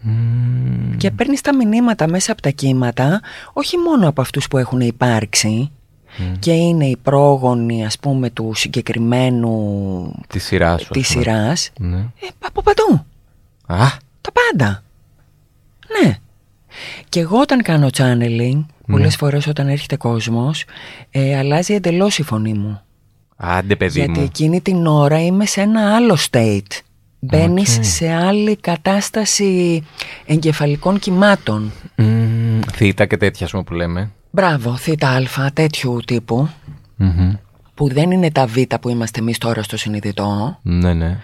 Μμμ. 0.00 0.96
Και 0.96 1.10
παίρνεις 1.10 1.40
τα 1.40 1.54
μηνύματα 1.56 2.08
μέσα 2.08 2.32
από 2.32 2.42
τα 2.42 2.50
κύματα, 2.50 3.20
όχι 3.52 3.76
μόνο 3.76 4.08
από 4.08 4.20
αυτούς 4.20 4.48
που 4.48 4.58
έχουν 4.58 4.80
υπάρξει 4.80 5.70
και 6.38 6.52
είναι 6.52 6.86
οι 6.86 6.96
πρόγονοι, 7.02 7.84
ας 7.86 7.98
πούμε, 7.98 8.30
του 8.30 8.52
συγκεκριμένου 8.54 10.14
Τη 10.26 10.38
σειράς 10.38 10.82
σου. 10.82 10.88
της 10.90 11.06
ας 11.08 11.12
πούμε. 11.12 11.24
σειράς, 11.24 11.70
Ναι. 11.78 11.96
ε, 11.96 12.26
από 12.46 12.62
παντού. 12.62 13.04
Α, 13.66 13.86
Τα 14.20 14.30
πάντα. 14.32 14.82
Ναι. 16.02 16.18
Και 17.08 17.20
εγώ 17.20 17.40
όταν 17.40 17.62
κάνω 17.62 17.88
channeling, 17.96 18.64
πολλές 18.90 19.16
φορές 19.16 19.46
όταν 19.46 19.68
έρχεται 19.68 19.96
κόσμος, 19.96 20.64
ε, 21.10 21.38
αλλάζει 21.38 21.74
εντελώς 21.74 22.18
η 22.18 22.22
φωνή 22.22 22.52
μου. 22.52 22.80
άντε 23.36 23.76
παιδί 23.76 23.98
Γιατί 23.98 24.18
μου. 24.18 24.24
εκείνη 24.24 24.60
την 24.60 24.86
ώρα 24.86 25.24
είμαι 25.24 25.46
σε 25.46 25.60
ένα 25.60 25.94
άλλο 25.96 26.16
state. 26.30 26.80
Μπαίνεις 27.22 27.76
Οκ. 27.76 27.84
σε 27.84 28.12
άλλη 28.12 28.56
κατάσταση 28.56 29.82
εγκεφαλικών 30.26 30.98
κυμάτων. 30.98 31.72
Μμμ, 31.96 32.60
Θήτα 32.72 33.06
και 33.06 33.16
τέτοια, 33.16 33.46
ας 33.46 33.52
πούμε, 33.52 33.62
που 33.64 33.74
λέμε. 33.74 34.10
Μπράβο, 34.30 34.76
θήτα 34.76 35.08
α, 35.08 35.50
τέτοιου 35.52 36.00
τύπου, 36.06 36.48
Μμμ. 36.96 37.32
που 37.74 37.88
δεν 37.92 38.10
είναι 38.10 38.30
τα 38.30 38.46
β 38.46 38.56
που 38.80 38.88
είμαστε 38.88 39.20
εμείς 39.20 39.38
τώρα 39.38 39.62
στο 39.62 39.76
συνειδητό. 39.76 40.58
Ναι, 40.62 40.94
ναι. 40.94 41.18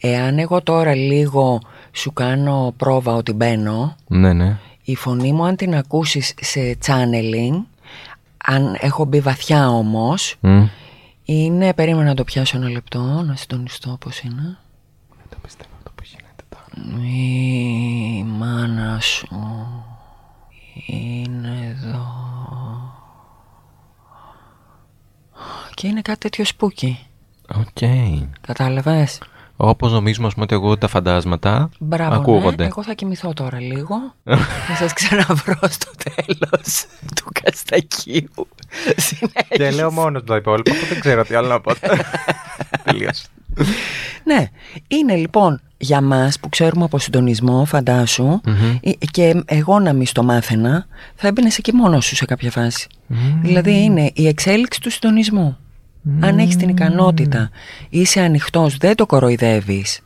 Εάν 0.00 0.38
εγώ 0.38 0.62
τώρα 0.62 0.94
λίγο 0.94 1.60
σου 1.92 2.12
κάνω 2.12 2.74
πρόβα 2.76 3.12
ότι 3.14 3.32
μπαίνω, 3.32 3.96
Ναι, 4.06 4.32
ναι. 4.32 4.56
Η 4.90 4.94
φωνή 4.94 5.32
μου 5.32 5.44
αν 5.44 5.56
την 5.56 5.74
ακούσεις 5.74 6.34
σε 6.40 6.78
channeling, 6.86 7.62
αν 8.36 8.76
έχω 8.80 9.04
μπει 9.04 9.20
βαθιά 9.20 9.68
όμως, 9.68 10.36
Μμ. 10.40 10.66
είναι, 11.24 11.74
περίμενα 11.74 12.08
να 12.08 12.14
το 12.14 12.24
πιάσω 12.24 12.56
ένα 12.56 12.68
λεπτό, 12.68 13.00
να 13.00 13.36
συντονιστώ 13.36 13.96
πώς 14.00 14.20
είναι. 14.20 14.58
Δεν 15.08 15.26
το 15.28 15.36
πιστεύω 15.42 15.70
αυτό 15.76 15.90
που 15.94 16.02
γίνεται 16.04 16.42
τώρα. 16.48 17.04
Η 17.06 18.22
μάνα 18.22 19.00
σου 19.00 19.28
είναι 20.86 21.76
εδώ. 21.76 22.06
Και 25.74 25.86
είναι 25.86 26.02
κάτι 26.02 26.18
τέτοιο 26.18 26.44
spooky. 26.44 27.06
Οκ. 27.54 27.88
Κατάλαβες; 28.40 29.20
Όπως 29.60 29.92
νομίζουμε 29.92 30.26
ας 30.26 30.32
πούμε, 30.32 30.44
ότι 30.44 30.54
ακούγονται 30.54 30.78
τα 30.78 30.88
φαντάσματα. 30.88 31.70
Μπράβο, 31.78 32.14
ακούγονται. 32.14 32.62
Ναι. 32.62 32.68
Εγώ 32.68 32.82
θα 32.82 32.94
κοιμηθώ 32.94 33.32
τώρα 33.32 33.60
λίγο. 33.60 33.96
θα 34.68 34.74
σας 34.78 34.92
ξαναβρω 34.92 35.58
στο 35.68 35.90
τέλος 36.04 36.86
του 37.14 37.24
Καστακίου. 37.42 38.48
Και 39.48 39.70
λέω 39.70 39.92
μόνος 39.92 40.22
το 40.24 40.36
υπόλοιπο, 40.36 40.70
που 40.70 40.86
δεν 40.88 41.00
ξέρω 41.00 41.24
τι 41.24 41.34
άλλο 41.34 41.48
να 41.48 41.60
πω. 41.60 41.72
Τελείωσε. 42.84 43.26
ναι, 44.24 44.50
είναι 44.88 45.14
λοιπόν 45.14 45.60
για 45.78 46.00
μας 46.00 46.38
που 46.40 46.48
ξέρουμε 46.48 46.84
από 46.84 46.98
συντονισμό, 46.98 47.64
φαντάσου, 47.64 48.40
ε, 48.80 48.90
και 49.10 49.42
εγώ 49.44 49.78
να 49.78 49.92
μην 49.92 50.06
στο 50.06 50.22
μάθαινα, 50.22 50.86
θα 51.14 51.26
έμπαινες 51.26 51.58
εκεί 51.58 51.74
μόνος 51.74 52.04
σου 52.04 52.16
σε 52.16 52.24
κάποια 52.24 52.50
φάση. 52.50 52.86
Δηλαδή 53.42 53.82
είναι 53.82 54.10
η 54.14 54.26
εξέλιξη 54.26 54.80
του 54.80 54.90
συντονισμού. 54.90 55.56
Αν 56.20 56.38
έχεις 56.38 56.56
την 56.56 56.68
ικανότητα, 56.68 57.50
είσαι 57.88 58.20
ανοιχτός, 58.20 58.76
δεν 58.76 58.94
το 58.94 59.06
κοροϊδεύεις, 59.06 60.00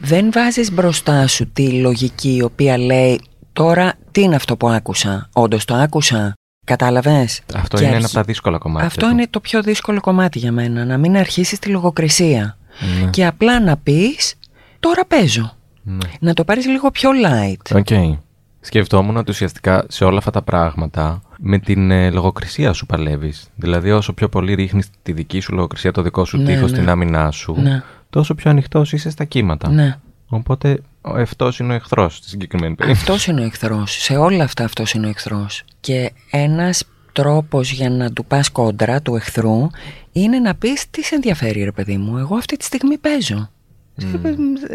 δεν 0.00 0.32
βάζεις 0.32 0.72
μπροστά 0.72 1.26
σου 1.26 1.52
τη 1.52 1.70
λογική 1.70 2.34
η 2.36 2.42
οποία 2.42 2.78
λέει 2.78 3.20
τώρα 3.52 3.92
τι 4.10 4.20
είναι 4.22 4.34
αυτό 4.34 4.56
που 4.56 4.68
άκουσα, 4.68 5.28
όντως 5.32 5.64
το 5.64 5.74
άκουσα, 5.74 6.32
κατάλαβες; 6.66 7.40
Αυτό 7.54 7.76
Και 7.76 7.82
είναι 7.82 7.92
ένα 7.92 7.96
αρχι- 8.02 8.04
από 8.04 8.14
τα 8.14 8.22
δύσκολα 8.22 8.58
κομμάτια. 8.58 8.86
Αυτό 8.86 9.06
του. 9.06 9.12
είναι 9.12 9.26
το 9.30 9.40
πιο 9.40 9.62
δύσκολο 9.62 10.00
κομμάτι 10.00 10.38
για 10.38 10.52
μένα, 10.52 10.84
να 10.84 10.98
μην 10.98 11.16
αρχίσεις 11.16 11.58
τη 11.58 11.68
λογοκρισία 11.68 12.56
Ναι. 13.04 13.10
και 13.10 13.26
απλά 13.26 13.60
να 13.60 13.76
πεις 13.76 14.34
τώρα 14.80 15.04
παίζω. 15.06 15.56
Ναι. 15.82 16.08
Να 16.20 16.34
το 16.34 16.44
πάρεις 16.44 16.66
λίγο 16.66 16.90
πιο 16.90 17.10
light. 17.24 17.76
Οκ. 17.76 18.18
Σκεφτόμουν 18.60 19.16
ότι 19.16 19.30
ουσιαστικά 19.30 19.84
σε 19.88 20.04
όλα 20.04 20.18
αυτά 20.18 20.30
τα 20.30 20.42
πράγματα 20.42 21.22
με 21.44 21.58
την 21.58 21.90
ε, 21.90 22.10
λογοκρισία 22.10 22.72
σου 22.72 22.86
παλεύεις. 22.86 23.48
Δηλαδή 23.56 23.90
όσο 23.90 24.12
πιο 24.12 24.28
πολύ 24.28 24.54
ρίχνεις 24.54 24.88
τη 25.02 25.12
δική 25.12 25.40
σου 25.40 25.54
λογοκρισία, 25.54 25.92
το 25.92 26.02
δικό 26.02 26.24
σου 26.24 26.36
Ναι, 26.36 26.44
τείχος, 26.44 26.70
ναι. 26.72 26.78
την 26.78 26.88
άμυνά 26.88 27.30
σου, 27.30 27.54
Ναι. 27.60 27.82
τόσο 28.10 28.34
πιο 28.34 28.50
ανοιχτός 28.50 28.92
είσαι 28.92 29.10
στα 29.10 29.24
κύματα. 29.24 29.70
Ναι. 29.70 29.96
Οπότε 30.28 30.78
ο 31.00 31.10
αυτός 31.10 31.58
είναι 31.58 31.72
ο 31.72 31.74
εχθρός 31.76 32.16
στη 32.16 32.28
συγκεκριμένη 32.28 32.74
περίπτωση. 32.74 33.02
Αυτός 33.02 33.26
είναι 33.26 33.40
ο 33.40 33.44
εχθρός. 33.44 34.02
Σε 34.02 34.16
όλα 34.16 34.44
αυτά 34.44 34.64
αυτός 34.64 34.92
είναι 34.92 35.06
ο 35.06 35.08
εχθρός. 35.08 35.64
Και 35.80 36.12
ένας 36.30 36.84
τρόπος 37.12 37.72
για 37.72 37.90
να 37.90 38.12
του 38.12 38.24
πας 38.24 38.50
κόντρα 38.50 39.02
του 39.02 39.16
εχθρού 39.16 39.70
είναι 40.12 40.38
να 40.38 40.54
πεις 40.54 40.90
τι 40.90 41.02
σε 41.02 41.14
ενδιαφέρει, 41.14 41.64
ρε 41.64 41.72
παιδί 41.72 41.96
μου. 41.96 42.18
Εγώ 42.18 42.36
αυτή 42.36 42.56
τη 42.56 42.64
στιγμή 42.64 42.98
παίζω. 42.98 43.50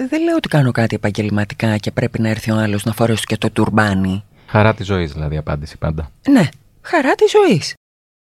Δεν 0.09 0.23
λέω 0.23 0.35
ότι 0.35 0.47
κάνω 0.47 0.71
κάτι 0.71 0.95
επαγγελματικά 0.95 1.77
και 1.77 1.91
πρέπει 1.91 2.21
να 2.21 2.29
έρθει 2.29 2.51
ο 2.51 2.55
άλλος 2.55 2.83
να 2.83 2.93
φορέσει 2.93 3.23
και 3.25 3.37
το 3.37 3.49
τουρμπάνι. 3.49 4.23
Χαρά 4.47 4.73
της 4.73 4.85
ζωής 4.85 5.11
δηλαδή 5.11 5.37
απάντηση 5.37 5.77
πάντα. 5.77 6.11
Ναι, 6.29 6.49
χαρά 6.81 7.15
της 7.15 7.31
ζωής. 7.31 7.73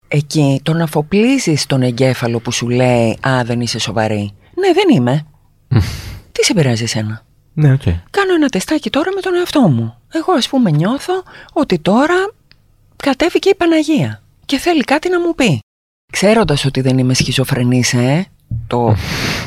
Εκεί 0.08 0.60
τον 0.64 0.82
αφοπλίζεις 0.82 1.66
τον 1.66 1.82
εγκέφαλο 1.82 2.40
που 2.40 2.52
σου 2.52 2.70
λέει 2.70 3.18
Α, 3.28 3.44
δεν 3.44 3.62
είσαι 3.62 3.80
σοβαρή. 3.80 4.34
Ναι, 4.56 4.74
δεν 4.74 4.96
είμαι. 4.96 5.26
Τι 6.32 6.46
σε 6.46 6.54
πειράζει 6.54 6.84
εσένα; 6.84 7.26
Ναι, 7.54 7.74
οκ. 7.74 7.82
Κάνω 8.10 8.34
ένα 8.36 8.48
τεστάκι 8.50 8.90
τώρα 8.90 9.12
με 9.16 9.22
τον 9.22 9.36
εαυτό 9.36 9.62
μου. 9.62 9.96
Εγώ 10.14 10.34
ας 10.34 10.50
πούμε 10.50 10.72
νιώθω 10.72 11.14
ότι 11.54 11.80
τώρα 11.80 12.32
κατέβηκε 12.96 13.50
η 13.50 13.56
Παναγία 13.56 14.22
και 14.46 14.58
θέλει 14.58 14.84
κάτι 14.84 15.10
να 15.10 15.20
μου 15.20 15.36
πει. 15.36 15.60
Ξέροντας 16.12 16.66
ότι 16.66 16.82
δεν 16.82 16.98
είμαι 16.98 17.14
σχιζοφρενής, 17.14 17.94
ε, 17.94 18.26
το... 18.68 18.96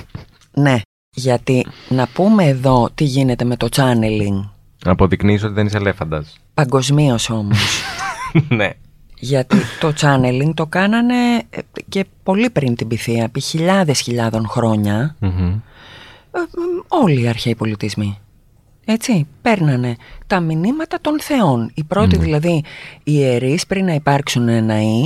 ναι, 0.65 0.81
γιατί 1.17 1.67
να 1.89 2.07
πούμε 2.07 2.45
εδώ 2.45 2.89
τι 2.95 3.05
γίνεται 3.05 3.45
με 3.45 3.57
το 3.57 3.69
channeling, 3.77 4.49
Αποδεικνύεις 4.85 5.43
ότι 5.45 5.53
δεν 5.53 5.67
είσαι 5.67 5.77
ελέφαντας. 5.77 6.37
Παγκοσμίως 6.55 7.31
όμως. 7.31 7.83
ναι. 8.49 8.71
γιατί 9.19 9.57
το 9.81 9.93
channeling 10.01 10.51
το 10.55 10.67
κάνανε 10.67 11.15
ε, 11.51 11.59
και 11.89 12.05
πολύ 12.23 12.51
πριν 12.51 12.75
την 12.77 12.89
πυθία, 12.89 13.23
επί 13.25 13.41
χιλιάδες 13.41 14.01
χιλιάδων 14.01 14.47
χρόνια, 14.49 15.17
Μμμ. 15.19 15.49
ε, 15.49 16.39
μ, 16.41 16.79
όλοι 16.89 17.23
οι 17.23 17.29
αρχαίοι 17.29 17.55
πολιτισμοί. 17.55 18.19
Έτσι, 18.85 19.27
παίρνανε 19.43 19.97
τα 20.27 20.41
μηνύματα 20.41 20.99
των 21.01 21.21
θεών. 21.21 21.71
Οι 21.75 21.85
πρώτοι 21.85 22.19
δηλαδή 22.19 22.65
οι 23.05 23.13
ιερείς 23.13 23.67
πριν 23.67 23.85
να 23.85 23.93
υπάρξουν 23.95 24.65
ναοί, 24.65 25.03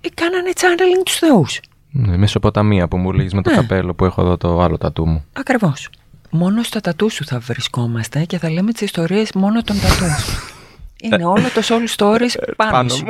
ε, 0.00 0.08
κάνανε 0.14 0.50
channeling 0.56 1.02
τους 1.04 1.14
θεούς. 1.18 1.60
Ναι, 1.90 2.16
Μεσοποταμία 2.16 2.88
που 2.88 2.96
μου 2.96 3.12
λέγεις 3.12 3.34
με 3.34 3.42
το 3.42 3.50
Ναι. 3.50 3.56
καπέλο 3.56 3.94
που 3.94 4.04
έχω 4.04 4.22
εδώ 4.22 4.36
το 4.36 4.60
άλλο 4.60 4.78
τατού 4.78 5.06
μου. 5.06 5.24
Ακριβώς. 5.32 5.88
Μόνο 6.30 6.62
στα 6.62 6.80
τατού 6.80 7.10
σου 7.10 7.24
θα 7.24 7.38
βρισκόμαστε 7.38 8.24
και 8.24 8.38
θα 8.38 8.50
λέμε 8.50 8.72
τις 8.72 8.80
ιστορίες 8.80 9.32
μόνο 9.34 9.62
των 9.62 9.76
τατού. 9.80 10.04
Είναι 11.02 11.24
όλο 11.24 11.44
το 11.54 11.62
soul 11.64 11.96
stories 11.96 12.54
πάνω, 12.56 12.88
σου. 12.88 13.06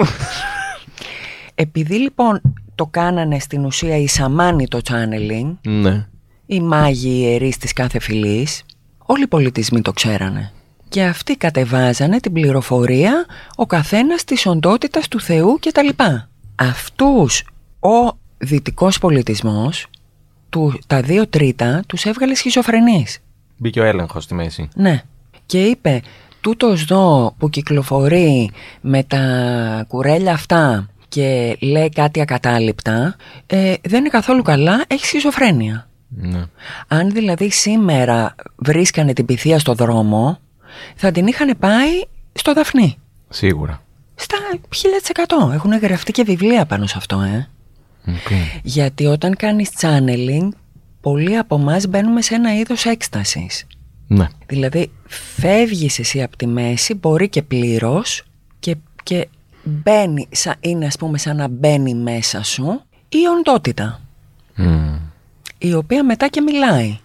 Επειδή 1.54 1.96
λοιπόν 1.96 2.40
το 2.74 2.86
κάνανε 2.86 3.38
στην 3.38 3.64
ουσία 3.64 3.96
οι 3.96 4.06
σαμάνοι 4.06 4.68
το 4.68 4.80
channeling, 4.88 5.56
ναι. 5.62 6.06
οι 6.46 6.60
μάγοι 6.60 7.08
οι 7.08 7.20
ιερείς 7.20 7.58
της 7.58 7.72
κάθε 7.72 7.98
φυλής, 7.98 8.64
όλοι 8.98 9.22
οι 9.22 9.26
πολιτισμοί 9.26 9.80
το 9.80 9.92
ξέρανε. 9.92 10.52
Και 10.88 11.02
αυτοί 11.02 11.36
κατεβάζανε 11.36 12.20
την 12.20 12.32
πληροφορία 12.32 13.26
ο 13.56 13.66
καθένας 13.66 14.24
της 14.24 14.46
οντότητας 14.46 15.08
του 15.08 15.20
Θεού 15.20 15.58
και 15.58 15.72
τα 15.72 15.82
λοιπά. 15.82 16.28
Αυτούς 16.54 17.44
ο 17.80 18.16
δυτικός 18.38 18.98
πολιτισμός, 18.98 19.86
του, 20.48 20.78
τα 20.86 21.00
δύο 21.00 21.26
τρίτα, 21.26 21.82
τους 21.86 22.04
έβγαλε 22.04 22.34
σχιζοφρενείς. 22.34 23.18
Μπήκε 23.56 23.80
ο 23.80 23.84
έλεγχος 23.84 24.24
στη 24.24 24.34
μέση. 24.34 24.68
Ναι. 24.74 25.02
Και 25.46 25.62
είπε, 25.64 26.00
τούτος 26.46 26.84
δω 26.84 27.34
που 27.38 27.48
κυκλοφορεί 27.50 28.50
με 28.80 29.02
τα 29.02 29.24
κουρέλια 29.88 30.32
αυτά 30.32 30.88
και 31.08 31.56
λέει 31.60 31.88
κάτι 31.88 32.20
ακατάληπτα, 32.20 33.16
ε, 33.46 33.74
δεν 33.82 34.00
είναι 34.00 34.08
καθόλου 34.08 34.42
καλά, 34.42 34.84
έχει 34.86 35.06
σχιζοφρένεια. 35.06 35.88
Ναι. 36.08 36.42
Αν 36.88 37.10
δηλαδή 37.10 37.50
σήμερα 37.50 38.34
βρίσκανε 38.56 39.12
την 39.12 39.26
Πυθία 39.26 39.58
στο 39.58 39.74
δρόμο, 39.74 40.38
θα 40.94 41.10
την 41.10 41.26
είχαν 41.26 41.56
πάει 41.58 42.02
στο 42.32 42.52
Δαφνί. 42.52 42.98
Σίγουρα. 43.28 43.82
Στα 44.14 44.36
1000%. 45.48 45.52
Έχουν 45.52 45.78
γραφτεί 45.78 46.12
και 46.12 46.22
βιβλία 46.22 46.66
πάνω 46.66 46.86
σε 46.86 46.94
αυτό, 46.96 47.20
ε. 47.20 47.48
Οκ. 48.08 48.30
Γιατί 48.62 49.06
όταν 49.06 49.36
κάνεις 49.36 49.70
channeling, 49.80 50.48
πολλοί 51.00 51.36
από 51.36 51.56
εμάς 51.56 51.86
μπαίνουμε 51.86 52.22
σε 52.22 52.34
ένα 52.34 52.54
είδος 52.54 52.84
έκστασης. 52.84 53.66
Ναι. 54.06 54.26
Δηλαδή 54.46 54.90
φεύγεις 55.06 55.98
εσύ 55.98 56.22
από 56.22 56.36
τη 56.36 56.46
μέση, 56.46 56.94
μπορεί 56.94 57.28
και 57.28 57.42
πλήρως 57.42 58.22
και, 58.58 58.76
και 59.02 59.28
μπαίνει, 59.64 60.28
σα- 60.30 60.56
είναι 60.60 60.86
ας 60.86 60.96
πούμε 60.96 61.18
σαν 61.18 61.36
να 61.36 61.48
μπαίνει 61.48 61.94
μέσα 61.94 62.42
σου 62.42 62.82
η 63.08 63.16
οντότητα, 63.38 64.00
Μμ. 64.54 64.94
η 65.58 65.74
οποία 65.74 66.04
μετά 66.04 66.28
και 66.28 66.40
μιλάει. 66.40 66.98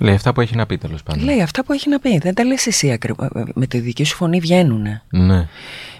Λέει 0.00 0.14
αυτά 0.14 0.32
που 0.32 0.40
έχει 0.40 0.56
να 0.56 0.66
πει 0.66 0.78
τέλος 0.78 1.02
πάντων. 1.02 1.24
Λέει 1.24 1.40
αυτά 1.42 1.64
που 1.64 1.72
έχει 1.72 1.88
να 1.88 1.98
πει. 1.98 2.18
Δεν 2.18 2.34
τα 2.34 2.44
λες 2.44 2.66
εσύ 2.66 2.90
ακριβώς. 2.92 3.28
Με 3.54 3.66
τη 3.66 3.78
δική 3.80 4.04
σου 4.04 4.16
φωνή 4.16 4.40
βγαίνουνε. 4.40 5.02
Ναι. 5.10 5.48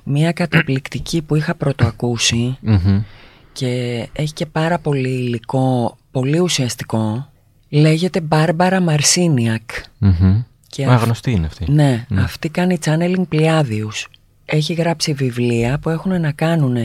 Μία 0.04 0.32
καταπληκτική 0.32 1.22
που 1.22 1.34
είχα 1.34 1.54
πρωτοακούσει 1.54 2.56
Μμμ. 2.60 3.02
και 3.52 3.66
έχει 4.12 4.32
και 4.32 4.46
πάρα 4.46 4.78
πολύ 4.78 5.08
υλικό, 5.08 5.96
πολύ 6.10 6.38
ουσιαστικό. 6.38 7.29
Λέγεται 7.70 8.20
Μπάρμπαρα 8.20 8.80
Μαρσίνιακ. 8.80 9.60
Μμμ. 9.98 10.42
Και 10.68 10.86
Μα 10.86 10.94
αυ- 10.94 11.04
γνωστή 11.04 11.30
είναι 11.30 11.46
αυτή. 11.46 11.70
Ναι, 11.72 12.06
αυτή 12.18 12.48
κάνει 12.48 12.78
channeling 12.84 13.22
Πλειάδιους. 13.28 14.08
Έχει 14.44 14.72
γράψει 14.72 15.12
βιβλία 15.12 15.78
που 15.78 15.88
έχουν 15.88 16.20
να 16.20 16.32
κάνουν 16.32 16.76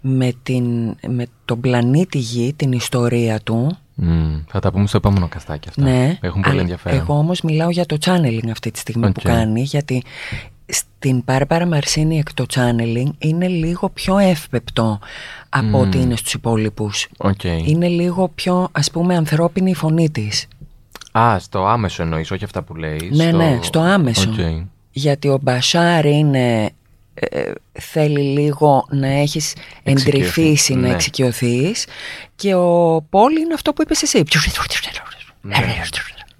με, 0.00 0.32
την, 0.42 0.64
με 1.08 1.26
τον 1.44 1.60
πλανήτη 1.60 2.18
Γη, 2.18 2.52
την 2.56 2.72
ιστορία 2.72 3.40
του. 3.40 3.76
Μμ. 3.94 4.38
Θα 4.48 4.60
τα 4.60 4.70
πούμε 4.72 4.86
στο 4.86 4.96
επόμενο 4.96 5.28
καστάκι 5.28 5.68
αυτά. 5.68 5.82
Ναι, 5.82 6.18
Έχουν 6.20 6.40
πολύ 6.40 6.52
αλλά 6.52 6.60
ενδιαφέρον. 6.60 6.98
Εγώ 6.98 7.18
όμως 7.18 7.40
μιλάω 7.40 7.70
για 7.70 7.86
το 7.86 7.96
channeling 8.04 8.48
αυτή 8.50 8.70
τη 8.70 8.78
στιγμή 8.78 9.06
που 9.12 9.22
Οκ. 9.26 9.32
κάνει, 9.32 9.62
γιατί 9.62 10.02
στην 11.02 11.24
Μπάρμπαρα 11.24 11.66
Μαρσίνιακ 11.66 12.34
το 12.34 12.46
channeling 12.54 13.10
είναι 13.18 13.48
λίγο 13.48 13.88
πιο 13.88 14.18
εύπεπτο 14.18 14.98
από 15.48 15.80
ό,τι 15.80 16.00
είναι 16.00 16.16
στους 16.16 16.32
υπόλοιπους. 16.32 17.08
Οκ. 17.16 17.44
Είναι 17.44 17.88
λίγο 17.88 18.28
πιο, 18.28 18.68
ας 18.72 18.90
πούμε, 18.90 19.16
ανθρώπινη 19.16 19.70
η 19.70 19.74
φωνή 19.74 20.10
της. 20.10 20.46
Α, 21.12 21.38
στο 21.38 21.66
άμεσο 21.66 22.02
εννοείς, 22.02 22.30
όχι 22.30 22.44
αυτά 22.44 22.62
που 22.62 22.74
λέει. 22.74 23.10
Ναι, 23.12 23.30
ναι, 23.30 23.58
στο 23.62 23.80
άμεσο. 23.80 24.30
Οκ. 24.30 24.38
Γιατί 24.90 25.28
ο 25.28 25.38
Μπασάρ 25.42 26.04
είναι... 26.04 26.70
ε, 27.14 27.52
θέλει 27.72 28.20
λίγο 28.20 28.86
να 28.90 29.06
έχεις 29.06 29.54
Εξοικειωθείς, 29.82 30.06
εντρυφήσει, 30.06 30.74
να 30.74 30.80
ναι. 30.80 30.90
εξοικειωθείς 30.90 31.86
και 32.36 32.54
ο 32.54 33.02
Πολ 33.10 33.36
είναι 33.36 33.54
αυτό 33.54 33.72
που 33.72 33.82
είπες 33.82 34.02
εσύ. 34.02 34.22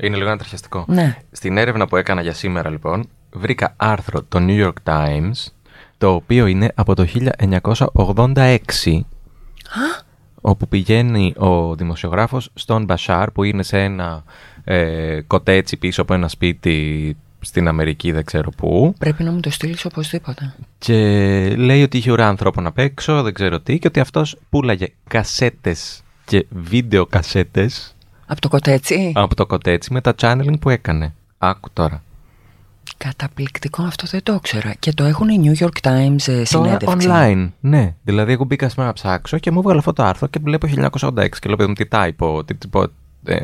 Είναι 0.02 0.16
λίγο 0.16 0.28
ανατριχιαστικό. 0.28 0.84
Ναι. 0.88 1.16
Στην 1.32 1.56
έρευνα 1.56 1.86
που 1.86 1.96
έκανα 1.96 2.22
για 2.22 2.32
σήμερα, 2.32 2.70
λοιπόν, 2.70 3.08
βρήκα 3.32 3.74
άρθρο 3.76 4.22
το 4.22 4.38
New 4.42 4.66
York 4.66 4.92
Times, 4.92 5.46
το 5.98 6.14
οποίο 6.14 6.46
είναι 6.46 6.72
από 6.74 6.94
το 6.94 7.06
1986, 7.94 9.00
όπου 10.40 10.68
πηγαίνει 10.68 11.34
ο 11.36 11.74
δημοσιογράφος 11.74 12.50
στον 12.54 12.84
Μπασάρ, 12.84 13.30
που 13.30 13.44
είναι 13.44 13.62
σε 13.62 13.78
ένα 13.82 14.24
ε, 14.64 15.20
κοτέτσι 15.26 15.76
πίσω 15.76 16.02
από 16.02 16.14
ένα 16.14 16.28
σπίτι 16.28 17.16
στην 17.40 17.68
Αμερική, 17.68 18.12
δεν 18.12 18.24
ξέρω 18.24 18.50
πού, 18.50 18.94
Πρέπει 18.98 19.22
να 19.22 19.30
μου 19.30 19.40
το 19.40 19.50
στείλεις 19.50 19.84
οπωσδήποτε. 19.84 20.54
και 20.78 20.94
λέει 21.56 21.82
ότι 21.82 21.96
είχε 21.98 22.10
ουρά 22.12 22.28
ανθρώπων 22.28 22.66
απ' 22.66 22.78
έξω, 22.78 23.22
δεν 23.22 23.34
ξέρω 23.34 23.60
τι, 23.60 23.78
και 23.78 23.86
ότι 23.86 24.00
αυτός 24.00 24.36
πουλάγε 24.50 24.86
κασέτες 25.08 26.02
και 26.24 26.46
βίντεο 26.50 27.06
κασέτες 27.06 27.96
Από 28.26 28.40
το 28.40 28.48
κοτέτσι; 28.48 29.12
Από 29.14 29.34
το 29.34 29.46
κοτέτσι 29.46 29.92
με 29.92 30.00
τα 30.00 30.14
channeling 30.20 30.60
που 30.60 30.70
έκανε. 30.70 31.14
Άκου 31.38 31.68
τώρα. 31.72 32.02
Καταπληκτικό, 33.04 33.82
αυτό 33.82 34.06
δεν 34.06 34.22
το 34.22 34.32
ήξερα. 34.34 34.74
Και 34.78 34.92
το 34.92 35.04
έχουν 35.04 35.28
οι 35.28 35.40
New 35.44 35.62
York 35.64 35.88
Times 35.88 36.28
ε, 36.28 36.32
Τώρα 36.32 36.44
συνέντευξη. 36.44 37.08
online. 37.10 37.48
Ναι. 37.60 37.94
Δηλαδή, 38.02 38.32
εγώ 38.32 38.44
μπήκα 38.44 38.68
σήμερα 38.68 38.88
να 38.88 38.94
ψάξω 38.94 39.38
και 39.38 39.50
μου 39.50 39.58
έβγαλε 39.58 39.78
αυτό 39.78 39.92
το 39.92 40.02
άρθρο 40.02 40.26
και 40.26 40.38
βλέπω 40.42 40.66
1986 40.90 41.28
και 41.40 41.48
λέω, 41.48 41.56
παιδί 41.56 41.68
μου, 41.68 41.74
τι 41.74 41.84
typo, 41.90 42.46
τι 42.46 42.54
typo, 42.72 42.84
ε, 43.24 43.34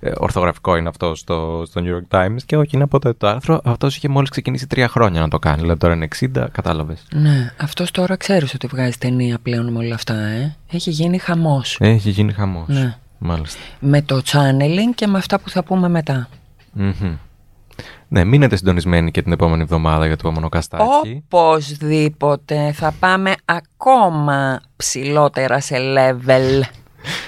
ε, 0.00 0.12
ορθογραφικό 0.16 0.76
είναι 0.76 0.88
αυτό 0.88 1.14
στο, 1.14 1.62
στο 1.66 1.82
New 1.84 1.88
York 1.96 2.18
Times 2.18 2.36
και 2.46 2.56
όχι 2.56 2.70
είναι 2.74 2.84
από 2.84 2.98
το, 2.98 3.14
το 3.14 3.26
άρθρο. 3.28 3.60
Αυτός 3.64 3.96
είχε 3.96 4.08
μόλις 4.08 4.30
ξεκινήσει 4.30 4.66
τρία 4.66 4.88
χρόνια 4.88 5.20
να 5.20 5.28
το 5.28 5.38
κάνει. 5.38 5.60
Δηλαδή 5.60 5.78
τώρα 5.78 5.94
είναι 5.94 6.08
60, 6.20 6.46
κατάλαβες. 6.52 7.06
Ναι, 7.12 7.52
αυτός 7.60 7.90
τώρα 7.90 8.16
ξέρεις 8.16 8.54
ότι 8.54 8.66
βγάζει 8.66 8.96
ταινία 8.98 9.38
πλέον 9.42 9.72
με 9.72 9.78
όλα 9.78 9.94
αυτά, 9.94 10.14
ε. 10.14 10.56
Έχει 10.70 10.90
γίνει 10.90 11.18
χαμός. 11.18 11.76
Έχει 11.80 12.10
γίνει 12.10 12.32
χαμός. 12.32 12.68
Ναι. 12.68 12.96
Μάλιστα. 13.18 13.60
Με 13.80 14.02
το 14.02 14.20
channeling 14.24 14.94
και 14.94 15.06
με 15.06 15.18
αυτά 15.18 15.40
που 15.40 15.50
θα 15.50 15.64
πούμε 15.64 15.88
μετά. 15.88 16.28
Μμμ. 16.72 17.16
Ναι, 18.14 18.24
μείνετε 18.24 18.56
συντονισμένοι 18.56 19.10
και 19.10 19.22
την 19.22 19.32
επόμενη 19.32 19.62
εβδομάδα 19.62 20.06
για 20.06 20.16
το 20.16 20.28
επόμενο 20.28 20.48
καστάκι. 20.48 21.22
Οπωσδήποτε 21.24 22.72
θα 22.72 22.94
πάμε 22.98 23.34
ακόμα 23.44 24.60
ψηλότερα 24.76 25.60
σε 25.60 25.76
level. 25.78 26.60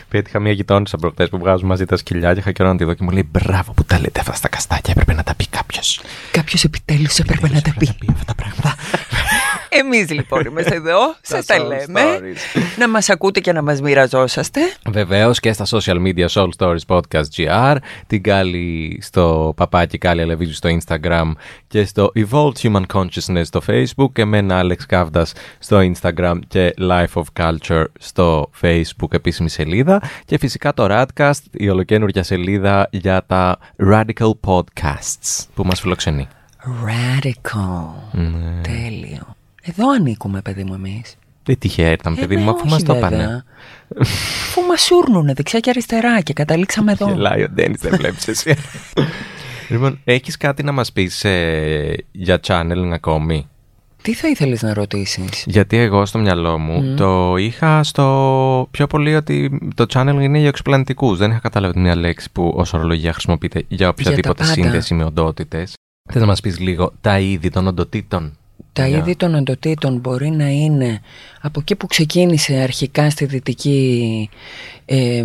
Πέτυχα 0.08 0.40
μια 0.40 0.52
γειτόνισσα 0.52 0.96
προχτέ 0.96 1.26
που 1.26 1.38
βγάζουν 1.38 1.68
μαζί 1.68 1.84
τα 1.84 1.96
σκυλιά 1.96 2.32
και 2.32 2.38
είχα 2.38 2.52
καιρό 2.52 2.68
να 2.68 2.76
τη 2.76 2.84
δω 2.84 2.94
και 2.94 3.04
μου 3.04 3.10
λέει 3.10 3.28
Μπράβο 3.30 3.72
που 3.72 3.84
τα 3.84 4.00
λέτε 4.00 4.20
αυτά 4.20 4.34
στα 4.34 4.48
καστάκια. 4.48 4.92
Έπρεπε 4.96 5.14
να 5.14 5.22
τα 5.22 5.34
πει 5.34 5.46
κάποιος. 5.46 6.00
Κάποιος 6.30 6.64
επιτέλους 6.64 7.18
έπρεπε 7.18 7.48
να 7.48 7.60
τα 7.60 7.74
πει. 7.78 7.88
αυτά 8.12 8.24
τα 8.24 8.34
πράγματα. 8.34 8.74
Εμείς 9.78 10.10
λοιπόν 10.10 10.44
είμαστε 10.44 10.74
εδώ, 10.74 10.98
σας 11.22 11.46
τα 11.46 11.56
soul 11.56 11.66
λέμε. 11.66 12.00
stories. 12.18 12.58
Να 12.78 12.88
μας 12.88 13.10
ακούτε 13.10 13.40
και 13.40 13.52
να 13.52 13.62
μας 13.62 13.80
μοιραζόσαστε. 13.80 14.60
Βεβαίως 14.90 15.40
και 15.40 15.52
στα 15.52 15.64
social 15.68 15.96
media 16.06 16.26
Soul 16.28 16.48
Stories 16.58 16.86
Podcast 16.96 17.24
GR, 17.36 17.76
την 18.06 18.22
Κάλλη 18.22 18.98
στο 19.02 19.52
παπάκι 19.56 19.98
Κάλλη 19.98 20.22
Αλεβίζου 20.22 20.54
στο 20.54 20.68
Instagram 20.78 21.30
και 21.66 21.84
στο 21.84 22.12
Evolved 22.14 22.52
Human 22.62 22.82
Consciousness 22.92 23.44
στο 23.44 23.60
Facebook 23.66 24.12
και 24.12 24.22
εμένα 24.22 24.60
Alex 24.64 24.76
Καύδας 24.88 25.32
στο 25.58 25.78
Instagram 25.92 26.38
και 26.48 26.74
Life 26.80 27.22
of 27.22 27.24
Culture 27.40 27.84
στο 27.98 28.50
Facebook 28.60 29.12
επίσημη 29.12 29.50
σελίδα 29.50 30.02
και 30.24 30.38
φυσικά 30.38 30.74
το 30.74 30.86
Radcast, 30.90 31.40
η 31.52 31.68
ολοκένουργια 31.68 32.22
σελίδα 32.22 32.88
για 32.90 33.24
τα 33.26 33.58
Radical 33.90 34.30
Podcasts 34.46 35.44
που 35.54 35.64
μας 35.64 35.80
φιλοξενεί. 35.80 36.28
Radical. 36.64 37.88
Ναι. 38.12 38.60
Τέλειο. 38.62 39.35
Εδώ 39.68 39.90
ανήκουμε, 39.90 40.40
παιδί 40.40 40.64
μου, 40.64 40.74
εμείς. 40.74 41.16
Δεν 41.42 41.58
τυχαία 41.58 41.90
ήταν, 41.92 42.14
παιδί 42.14 42.34
Ε, 42.34 42.38
μου, 42.38 42.44
ναι, 42.44 42.50
αφού 42.50 42.60
όχι 42.64 42.70
μας 42.72 42.82
το 42.82 42.92
βέβαια. 42.94 43.08
είπανε. 43.10 43.44
Αφού 44.00 44.60
μας 44.68 44.82
σούρνουνε 44.82 45.32
δεξιά 45.32 45.60
και 45.60 45.70
αριστερά 45.70 46.20
και 46.20 46.32
καταλήξαμε 46.32 46.92
εδώ. 46.92 47.08
Γελάει 47.08 47.42
ο 47.42 47.48
Ντένις, 47.48 47.80
δεν 47.80 47.96
βλέπεις 47.96 48.28
εσύ. 48.28 48.56
λοιπόν, 49.70 50.00
έχεις 50.04 50.36
κάτι 50.36 50.62
να 50.62 50.72
μας 50.72 50.92
πεις 50.92 51.24
ε, 51.24 51.94
για 52.12 52.40
channeling 52.46 52.90
ακόμη; 52.92 53.48
Τι 54.02 54.14
θα 54.14 54.28
ήθελες 54.28 54.62
να 54.62 54.74
ρωτήσεις; 54.74 55.44
Γιατί 55.46 55.76
εγώ 55.76 56.06
στο 56.06 56.18
μυαλό 56.18 56.58
μου 56.58 56.94
το 56.96 57.36
είχα 57.36 57.82
στο 57.82 58.68
πιο 58.70 58.86
πολύ 58.86 59.14
ότι 59.14 59.58
το 59.74 59.86
channel 59.94 60.18
είναι 60.20 60.38
για 60.38 60.48
εξωπλανητικούς. 60.48 61.18
Δεν 61.18 61.30
είχα 61.30 61.38
καταλάβει 61.40 61.78
μια 61.80 61.96
λέξη 61.96 62.30
που 62.32 62.52
ως 62.56 62.72
ορολογία 62.72 63.12
χρησιμοποιείται 63.12 63.64
για 63.68 63.88
οποιαδήποτε 63.88 64.42
πάντα. 64.42 64.52
σύνδεση 64.52 64.94
με 64.94 65.04
οντότητες. 65.04 65.74
Θες 66.12 66.20
να 66.20 66.26
μας 66.26 66.40
πεις 66.40 66.58
λίγο 66.58 66.92
τα 67.00 67.18
είδη 67.18 67.50
των 67.50 67.66
οντοτήτων; 67.66 68.36
Τα 68.72 68.86
Για- 68.88 68.98
είδη 68.98 69.16
των 69.16 69.34
οντοτήτων 69.34 69.98
μπορεί 69.98 70.30
να 70.30 70.48
είναι 70.48 71.00
από 71.40 71.60
εκεί 71.60 71.74
που 71.76 71.86
ξεκίνησε 71.86 72.54
αρχικά 72.54 73.10
στη 73.10 73.24
δυτική 73.24 74.28
ε, 74.84 75.24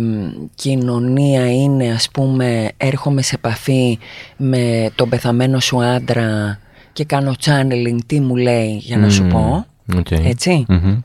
κοινωνία 0.54 1.52
είναι 1.52 1.92
ας 1.92 2.10
πούμε 2.10 2.70
έρχομαι 2.76 3.22
σε 3.22 3.34
επαφή 3.34 3.98
με 4.36 4.90
τον 4.94 5.08
πεθαμένο 5.08 5.60
σου 5.60 5.82
άντρα 5.84 6.58
και 6.92 7.04
κάνω 7.04 7.34
channeling 7.44 7.98
τι 8.06 8.20
μου 8.20 8.36
λέει 8.36 8.76
για 8.76 8.96
να 8.98 9.10
σου 9.10 9.22
Μμμ. 9.22 9.28
πω 9.30 9.66
Οκ. 9.96 10.10
έτσι 10.10 10.64
Μμμ. 10.68 11.00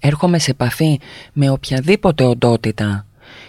έρχομαι 0.00 0.38
σε 0.38 0.50
επαφή 0.50 0.98
με 1.32 1.50
οποιαδήποτε 1.50 2.24
οντότητα 2.24 3.06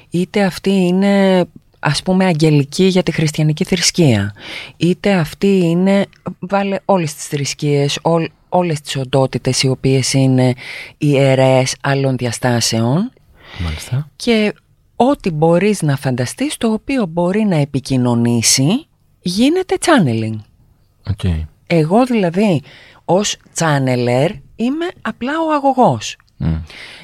είτε 0.10 0.44
αυτή 0.44 0.70
είναι 0.72 1.46
ας 1.84 2.04
πούμε 2.04 2.26
αγγελική 2.26 2.84
για 2.84 3.04
τη 3.04 3.12
χριστιανική 3.12 3.64
θρησκεία 3.64 4.34
είτε 4.78 5.14
αυτή 5.14 5.58
είναι 5.60 6.06
βάλε 6.40 6.80
όλες 6.86 7.14
τις 7.14 7.26
θρησκείες 7.28 8.00
όλ, 8.02 8.28
όλες 8.50 8.82
τις 8.82 8.96
οντότητες 8.96 9.64
οι 9.64 9.68
οποίες 9.68 10.14
είναι 10.14 10.54
ιερές 10.98 11.76
άλλων 11.82 12.18
διαστάσεων 12.18 13.12
Μάλιστα. 13.64 14.10
και 14.16 14.54
ό,τι 14.96 15.32
μπορείς 15.32 15.82
να 15.82 15.96
φανταστείς 15.98 16.58
το 16.58 16.72
οποίο 16.72 17.06
μπορεί 17.06 17.44
να 17.44 17.56
επικοινωνήσει 17.56 18.86
γίνεται 19.20 19.78
channeling 19.86 20.38
OK. 21.10 21.32
εγώ 21.68 22.06
δηλαδή 22.06 22.62
ως 23.06 23.38
channeler 23.58 24.30
είμαι 24.56 24.88
απλά 25.02 25.32
ο 25.48 25.54
αγωγός 25.54 26.16
Μμ. 26.38 26.56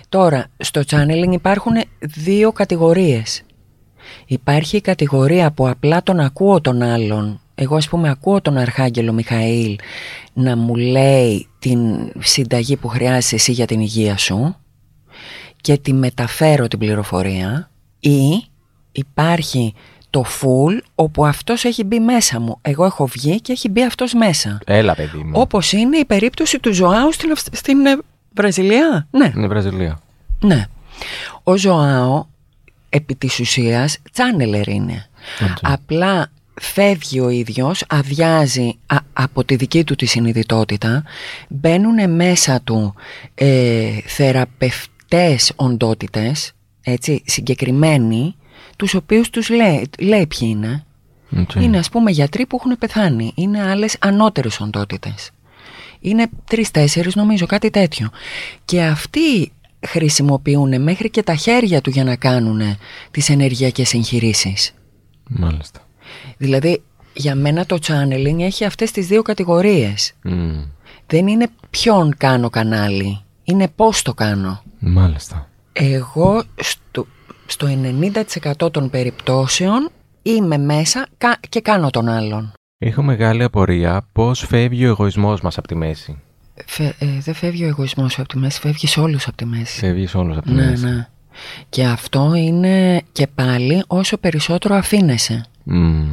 Τώρα, 0.09 0.45
στο 0.57 0.81
channeling 0.89 1.31
υπάρχουν 1.31 1.73
δύο 1.99 2.51
κατηγορίες. 2.51 3.41
Υπάρχει 4.25 4.77
η 4.77 4.81
κατηγορία 4.81 5.51
που 5.51 5.67
απλά 5.67 6.03
τον 6.03 6.19
ακούω 6.19 6.61
τον 6.61 6.81
άλλον. 6.81 7.39
Εγώ 7.55 7.75
ας 7.75 7.87
πούμε 7.87 8.09
ακούω 8.09 8.41
τον 8.41 8.57
Αρχάγγελο 8.57 9.13
Μιχαήλ 9.13 9.75
να 10.33 10.57
μου 10.57 10.75
λέει 10.75 11.47
την 11.59 11.79
συνταγή 12.19 12.75
που 12.75 12.87
χρειάζεσαι 12.87 13.35
εσύ 13.35 13.51
για 13.51 13.65
την 13.65 13.79
υγεία 13.79 14.17
σου 14.17 14.55
και 15.61 15.77
τη 15.77 15.93
μεταφέρω 15.93 16.67
την 16.67 16.79
πληροφορία 16.79 17.69
ή 17.99 18.43
υπάρχει 18.91 19.73
το 20.09 20.23
full 20.41 20.81
όπου 20.95 21.25
αυτός 21.25 21.63
έχει 21.65 21.83
μπει 21.83 21.99
μέσα 21.99 22.39
μου. 22.39 22.57
Εγώ 22.61 22.85
έχω 22.85 23.05
βγει 23.05 23.41
και 23.41 23.51
έχει 23.51 23.69
μπει 23.69 23.83
αυτός 23.83 24.13
μέσα. 24.13 24.59
Έλα, 24.65 24.95
παιδί 24.95 25.17
μου. 25.17 25.31
Όπως 25.33 25.71
είναι 25.71 25.97
η 25.97 26.05
περίπτωση 26.05 26.59
του 26.59 26.73
Ζωάου 26.73 27.13
στην, 27.13 27.31
Αυστ- 27.31 27.55
στην 27.55 27.85
ε, 27.85 27.97
Βραζιλία; 28.33 29.07
Ναι. 29.11 29.31
Είναι 29.35 29.47
Βραζιλία. 29.47 29.99
Ναι. 30.41 30.65
Ο 31.43 31.57
Ζωάο 31.57 32.25
επί 32.89 33.15
της 33.15 33.39
ουσίας 33.39 33.97
channeler 34.11 34.67
είναι. 34.67 35.09
Οκ. 35.43 35.57
Απλά 35.61 36.31
φεύγει 36.61 37.19
ο 37.19 37.29
ίδιος, 37.29 37.83
αδειάζει 37.87 38.77
α- 38.85 38.97
από 39.13 39.43
τη 39.43 39.55
δική 39.55 39.83
του 39.83 39.95
τη 39.95 40.05
συνειδητότητα, 40.05 41.03
μπαίνουν 41.49 42.15
μέσα 42.15 42.61
του 42.61 42.93
ε, 43.35 43.89
θεραπευτές 44.05 45.51
οντότητες, 45.55 46.51
έτσι, 46.81 47.23
συγκεκριμένοι, 47.25 48.35
τους 48.75 48.93
οποίους 48.93 49.29
τους 49.29 49.49
λέει, 49.49 49.89
λέει 49.99 50.27
ποιοι 50.27 50.47
είναι. 50.51 50.85
Οκ. 51.39 51.53
Είναι 51.55 51.77
ας 51.77 51.89
πούμε 51.89 52.11
γιατροί 52.11 52.45
που 52.45 52.55
έχουν 52.59 52.77
πεθάνει. 52.77 53.31
Είναι 53.35 53.69
άλλες 53.69 53.95
ανώτερες 53.99 54.59
οντότητες. 54.59 55.31
Είναι 55.99 56.29
τρεις-τέσσερις 56.49 57.15
νομίζω 57.15 57.45
κάτι 57.45 57.69
τέτοιο. 57.69 58.09
Και 58.65 58.81
αυτοί 58.81 59.51
χρησιμοποιούν 59.87 60.81
μέχρι 60.81 61.09
και 61.09 61.23
τα 61.23 61.35
χέρια 61.35 61.81
του 61.81 61.89
για 61.89 62.03
να 62.03 62.15
κάνουν 62.15 62.61
τις 63.11 63.29
ενεργειακές 63.29 63.93
εγχειρήσεις. 63.93 64.73
Μάλιστα. 65.29 65.79
Δηλαδή 66.37 66.81
για 67.13 67.35
μένα 67.35 67.65
το 67.65 67.77
channeling 67.87 68.39
έχει 68.39 68.65
αυτές 68.65 68.91
τις 68.91 69.07
δύο 69.07 69.21
κατηγορίες. 69.21 70.13
Μμ. 70.23 70.61
Δεν 71.07 71.27
είναι 71.27 71.47
ποιον 71.69 72.13
κάνω 72.17 72.49
κανάλι. 72.49 73.21
Είναι 73.43 73.67
πώς 73.75 74.01
το 74.01 74.13
κάνω. 74.13 74.61
Μάλιστα. 74.79 75.49
Εγώ 75.73 76.43
στο, 76.55 77.07
στο 77.45 77.67
90% 78.61 78.71
των 78.71 78.89
περιπτώσεων 78.89 79.89
είμαι 80.21 80.57
μέσα 80.57 81.07
κα- 81.17 81.39
και 81.49 81.61
κάνω 81.61 81.89
τον 81.89 82.07
άλλον. 82.07 82.51
Έχω 82.77 83.01
μεγάλη 83.03 83.43
απορία 83.43 84.07
πώς 84.13 84.39
φεύγει 84.47 84.85
ο 84.85 84.89
εγωισμός 84.89 85.41
μας 85.41 85.57
από 85.57 85.67
τη 85.67 85.75
μέση. 85.75 86.21
Φε- 86.65 87.01
ε, 87.01 87.05
δεν 87.19 87.33
φεύγει 87.33 87.63
ο 87.63 87.67
εγωισμός 87.67 88.11
σου 88.13 88.21
από 88.21 88.29
τη 88.29 88.37
μέση, 88.37 88.59
φεύγεις 88.59 88.91
σε 88.91 88.99
όλους 88.99 89.27
από 89.27 89.37
τη 89.37 89.45
μέση. 89.45 89.79
Φεύγεις 89.79 90.15
όλος 90.15 90.37
από 90.37 90.45
τη 90.47 90.53
ναι, 90.53 90.65
μέση. 90.69 90.85
ναι. 90.85 91.07
Και 91.69 91.83
αυτό 91.85 92.33
είναι 92.35 93.01
και 93.11 93.27
πάλι 93.27 93.83
όσο 93.87 94.17
περισσότερο 94.17 94.75
αφήνεσαι. 94.75 95.45
Μμ. 95.63 96.03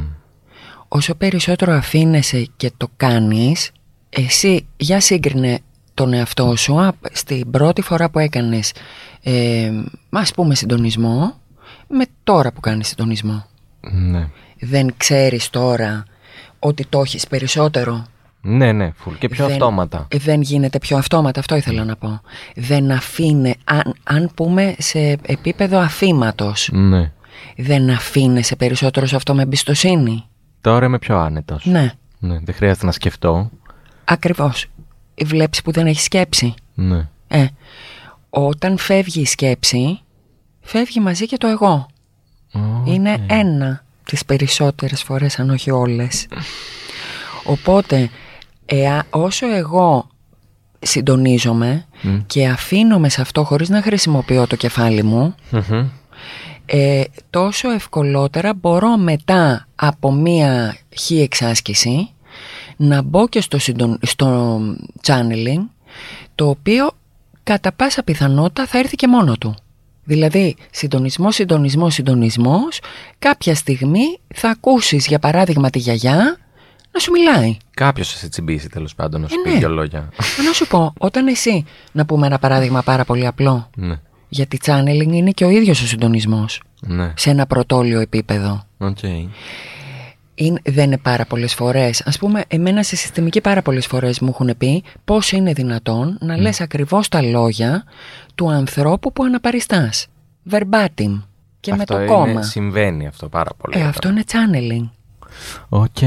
Όσο 0.87 1.15
περισσότερο 1.15 1.73
αφήνεσαι 1.73 2.47
και 2.57 2.71
το 2.77 2.87
κάνεις, 2.97 3.71
εσύ 4.09 4.65
για 4.77 4.99
σύγκρινε 4.99 5.59
τον 5.93 6.13
εαυτό 6.13 6.55
σου 6.55 6.79
α, 6.79 6.91
στην 7.11 7.51
πρώτη 7.51 7.81
φορά 7.81 8.09
που 8.09 8.19
έκανες 8.19 8.73
ε, 9.23 9.71
ας 10.09 10.31
πούμε 10.31 10.55
συντονισμό 10.55 11.33
με 11.87 12.05
τώρα 12.23 12.51
που 12.51 12.59
κάνεις 12.59 12.87
συντονισμό. 12.87 13.45
Ναι. 13.91 14.27
Δεν 14.59 14.93
ξέρεις 14.97 15.49
τώρα 15.49 16.05
ότι 16.59 16.85
το 16.85 16.99
έχεις 16.99 17.27
περισσότερο. 17.27 18.05
Ναι, 18.47 18.71
ναι, 18.71 18.91
φουλ. 18.95 19.13
Και 19.15 19.29
πιο 19.29 19.45
δεν, 19.45 19.53
αυτόματα. 19.53 20.07
Δεν 20.15 20.41
γίνεται 20.41 20.79
πιο 20.79 20.97
αυτόματα, 20.97 21.39
αυτό 21.39 21.55
ήθελα 21.55 21.83
να 21.83 21.95
πω. 21.95 22.21
Δεν 22.55 22.91
αφήνε, 22.91 23.53
αν, 23.63 23.93
αν 24.03 24.31
πούμε 24.35 24.75
σε 24.77 24.99
επίπεδο 25.21 25.79
αφήματος, 25.79 26.69
Ναι. 26.73 27.11
δεν 27.57 27.89
αφήνεσαι 27.89 28.55
περισσότερο 28.55 29.05
σε 29.05 29.15
αυτό 29.15 29.33
με 29.35 29.41
εμπιστοσύνη. 29.41 30.23
Τώρα 30.61 30.85
είμαι 30.85 30.99
πιο 30.99 31.17
άνετος. 31.17 31.65
Ναι, 31.65 31.91
Ναι, 32.19 32.39
δεν 32.43 32.55
χρειάζεται 32.55 32.85
να 32.85 32.91
σκεφτώ. 32.91 33.49
ακριβώς. 34.05 34.65
Βλέπεις 35.23 35.61
που 35.61 35.71
δεν 35.71 35.87
έχει 35.87 36.01
σκέψη. 36.01 36.53
Ναι. 36.73 37.07
Ε, 37.27 37.45
όταν 38.29 38.77
φεύγει 38.77 39.21
η 39.21 39.25
σκέψη, 39.25 39.99
φεύγει 40.61 40.99
μαζί 40.99 41.25
και 41.25 41.37
το 41.37 41.47
εγώ. 41.47 41.87
Είναι 42.85 43.17
ένα 43.27 43.83
τις 44.03 44.25
περισσότερες 44.25 45.03
φορές, 45.03 45.39
αν 45.39 45.49
όχι 45.49 45.71
όλες. 45.71 46.27
Οπότε, 47.43 48.09
εα, 48.65 49.03
όσο 49.09 49.55
εγώ 49.55 50.07
συντονίζομαι 50.79 51.85
και 52.25 52.47
αφήνομαι 52.47 53.09
σε 53.09 53.21
αυτό 53.21 53.43
χωρίς 53.43 53.69
να 53.69 53.81
χρησιμοποιώ 53.81 54.47
το 54.47 54.55
κεφάλι 54.55 55.03
μου, 55.03 55.35
Μμμ. 55.51 55.87
ε, 56.65 57.03
τόσο 57.29 57.69
ευκολότερα 57.71 58.53
μπορώ 58.53 58.97
μετά 58.97 59.67
από 59.75 60.11
μία 60.11 60.77
χή 60.97 61.21
εξάσκηση 61.21 62.09
να 62.77 63.01
μπω 63.01 63.27
και 63.27 63.41
στο, 63.41 63.59
συντον... 63.59 63.99
στο 64.01 64.59
channeling 65.07 65.61
το 66.35 66.49
οποίο 66.49 66.91
κατά 67.43 67.71
πάσα 67.71 68.03
πιθανότητα 68.03 68.65
θα 68.65 68.77
έρθει 68.77 68.95
και 68.95 69.07
μόνο 69.07 69.37
του. 69.37 69.55
Δηλαδή 70.03 70.55
συντονισμός, 70.71 71.35
συντονισμός, 71.35 71.93
συντονισμός 71.93 72.79
κάποια 73.19 73.55
στιγμή 73.55 74.19
θα 74.33 74.49
ακούσεις 74.49 75.07
για 75.07 75.19
παράδειγμα 75.19 75.69
τη 75.69 75.79
γιαγιά 75.79 76.37
να 76.95 77.01
σου 77.01 77.11
μιλάει. 77.11 77.57
Κάποιος 77.73 78.11
θα 78.11 78.17
σε 78.17 78.29
τσιμπήσει 78.29 78.69
τέλος 78.69 78.95
πάντων 78.95 79.21
να 79.21 79.27
σου 79.27 79.35
Ε, 79.39 79.43
πει 79.43 79.49
ναι. 79.53 79.57
δύο 79.59 79.69
λόγια. 79.69 79.99
Μα 80.37 80.43
να 80.43 80.53
σου 80.53 80.67
πω, 80.67 80.93
όταν 80.97 81.27
εσύ, 81.27 81.65
να 81.91 82.05
πούμε 82.05 82.25
ένα 82.27 82.39
παράδειγμα 82.39 82.81
πάρα 82.81 83.05
πολύ 83.05 83.25
απλό, 83.27 83.69
ναι. 83.75 83.99
γιατί 84.29 84.59
channeling 84.65 85.11
είναι 85.11 85.31
και 85.31 85.45
ο 85.45 85.49
ίδιος 85.49 85.81
ο 85.81 85.85
συντονισμός 85.87 86.61
Ναι. 86.81 87.13
σε 87.15 87.29
ένα 87.29 87.45
πρωτόλιο 87.45 87.99
επίπεδο. 87.99 88.63
Οκ. 88.77 88.97
είναι, 90.35 90.59
δεν 90.63 90.83
είναι 90.85 90.97
πάρα 90.97 91.25
πολλές 91.25 91.53
φορές. 91.53 92.01
Ας 92.05 92.17
πούμε, 92.17 92.43
εμένα 92.47 92.83
σε 92.83 92.95
συστημική 92.95 93.41
πάρα 93.41 93.61
πολλές 93.61 93.85
φορές 93.87 94.19
μου 94.19 94.29
έχουν 94.29 94.57
πει 94.57 94.83
πώς 95.05 95.31
είναι 95.31 95.53
δυνατόν 95.53 96.17
να 96.21 96.37
λες 96.37 96.61
ακριβώς 96.61 97.07
τα 97.07 97.21
λόγια 97.21 97.83
του 98.35 98.51
ανθρώπου 98.51 99.13
που 99.13 99.23
αναπαριστάς. 99.23 100.07
Verbatim. 100.51 101.21
Και 101.59 101.71
με 101.73 101.77
αυτό 101.81 101.93
το 101.93 101.99
είναι, 101.99 102.05
κόμμα. 102.11 102.41
Συμβαίνει 102.41 103.07
αυτό 103.07 103.29
πάρα 103.29 103.49
πολύ. 103.57 103.79
Ε, 103.79 103.83
αυτό 103.87 104.09
είναι 104.09 104.23
channeling. 104.31 104.89
OK. 105.69 105.97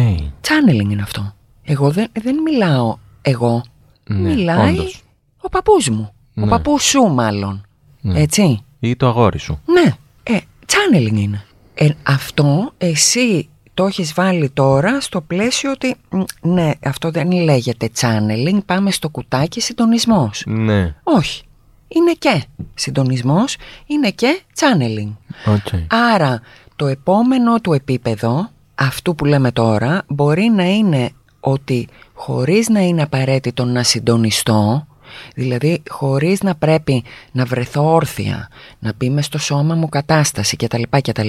Channeling 0.41 0.91
είναι 0.91 1.03
αυτό. 1.03 1.35
Εγώ 1.63 1.91
δεν, 1.91 2.07
δεν 2.23 2.37
μιλάω 2.43 2.97
εγώ. 3.23 3.63
Ναι, 4.05 4.17
Μιλάει 4.35 4.73
όντως. 4.79 5.03
ο 5.41 5.49
παππούς 5.49 5.89
μου. 5.89 6.13
Ο 6.37 6.41
Ναι. 6.41 6.49
παππούς 6.49 6.83
σου 6.85 7.03
μάλλον. 7.03 7.67
Ναι. 8.01 8.21
Έτσι. 8.21 8.65
Ή 8.81 8.97
το 8.97 9.07
αγόρι 9.09 9.39
σου. 9.39 9.61
Ναι, 9.65 9.97
ε, 10.23 10.39
channeling 10.67 11.17
είναι. 11.17 11.43
Ε, 11.75 11.89
αυτό 12.03 12.73
εσύ 12.79 13.49
το 13.75 13.85
έχεις 13.87 14.13
βάλει 14.15 14.51
τώρα 14.51 15.01
στο 15.01 15.21
πλαίσιο 15.21 15.71
ότι 15.71 15.95
μ, 16.11 16.23
ναι, 16.41 16.71
αυτό 16.85 17.11
δεν 17.11 17.31
λέγεται 17.33 17.91
channeling, 18.01 18.59
πάμε 18.67 18.91
στο 18.91 19.09
κουτάκι 19.09 19.61
συντονισμός. 19.61 20.43
Ναι. 20.47 20.95
Όχι, 21.03 21.43
είναι 21.89 22.13
και 22.13 22.45
συντονισμός, 22.75 23.57
είναι 23.87 24.11
και 24.11 24.41
channeling. 24.59 25.13
OK. 25.47 25.81
Άρα 26.15 26.41
το 26.77 26.87
επόμενο 26.87 27.61
του 27.61 27.73
επίπεδο, 27.73 28.51
αυτού 28.79 29.15
που 29.15 29.25
λέμε 29.25 29.53
τώρα, 29.53 30.03
μπορεί 30.09 30.53
να 30.55 30.65
είναι 30.65 31.11
ότι 31.41 31.89
χωρίς 32.15 32.69
να 32.69 32.81
είναι 32.81 33.03
απαραίτητο 33.03 33.65
να 33.65 33.83
συντονιστώ, 33.83 34.87
δηλαδή 35.35 35.83
χωρίς 35.89 36.43
να 36.43 36.55
πρέπει 36.55 37.05
να 37.33 37.45
βρεθώ 37.45 37.93
όρθια, 37.93 38.49
να 38.79 38.93
μπει 38.97 39.11
μες 39.11 39.25
στο 39.25 39.39
σώμα 39.39 39.75
μου 39.75 39.89
κατάσταση 39.89 40.57
κτλ. 40.57 40.83
κτλ 40.91 41.29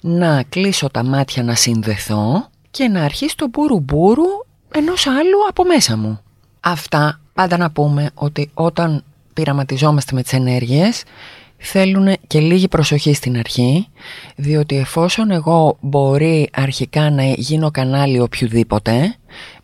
να 0.00 0.42
κλείσω 0.42 0.90
τα 0.90 1.04
μάτια 1.04 1.42
να 1.42 1.54
συνδεθώ 1.54 2.48
και 2.70 2.88
να 2.88 3.04
αρχίσει 3.04 3.36
το 3.36 3.48
μπούρου 3.48 3.80
μπούρου 3.80 4.46
ενός 4.74 5.06
άλλου 5.06 5.38
από 5.48 5.64
μέσα 5.64 5.96
μου. 5.96 6.20
Αυτά 6.60 7.20
πάντα 7.32 7.56
να 7.56 7.70
πούμε 7.70 8.10
ότι 8.14 8.50
όταν 8.54 9.04
πειραματιζόμαστε 9.32 10.14
με 10.14 10.22
τις 10.22 10.32
ενέργειες 10.32 11.02
θέλουν 11.64 12.16
και 12.26 12.40
λίγη 12.40 12.68
προσοχή 12.68 13.14
στην 13.14 13.36
αρχή 13.38 13.86
διότι 14.36 14.76
εφόσον 14.76 15.30
εγώ 15.30 15.76
μπορεί 15.80 16.48
αρχικά 16.52 17.10
να 17.10 17.22
γίνω 17.24 17.70
κανάλι 17.70 18.20
οποιοδήποτε 18.20 19.14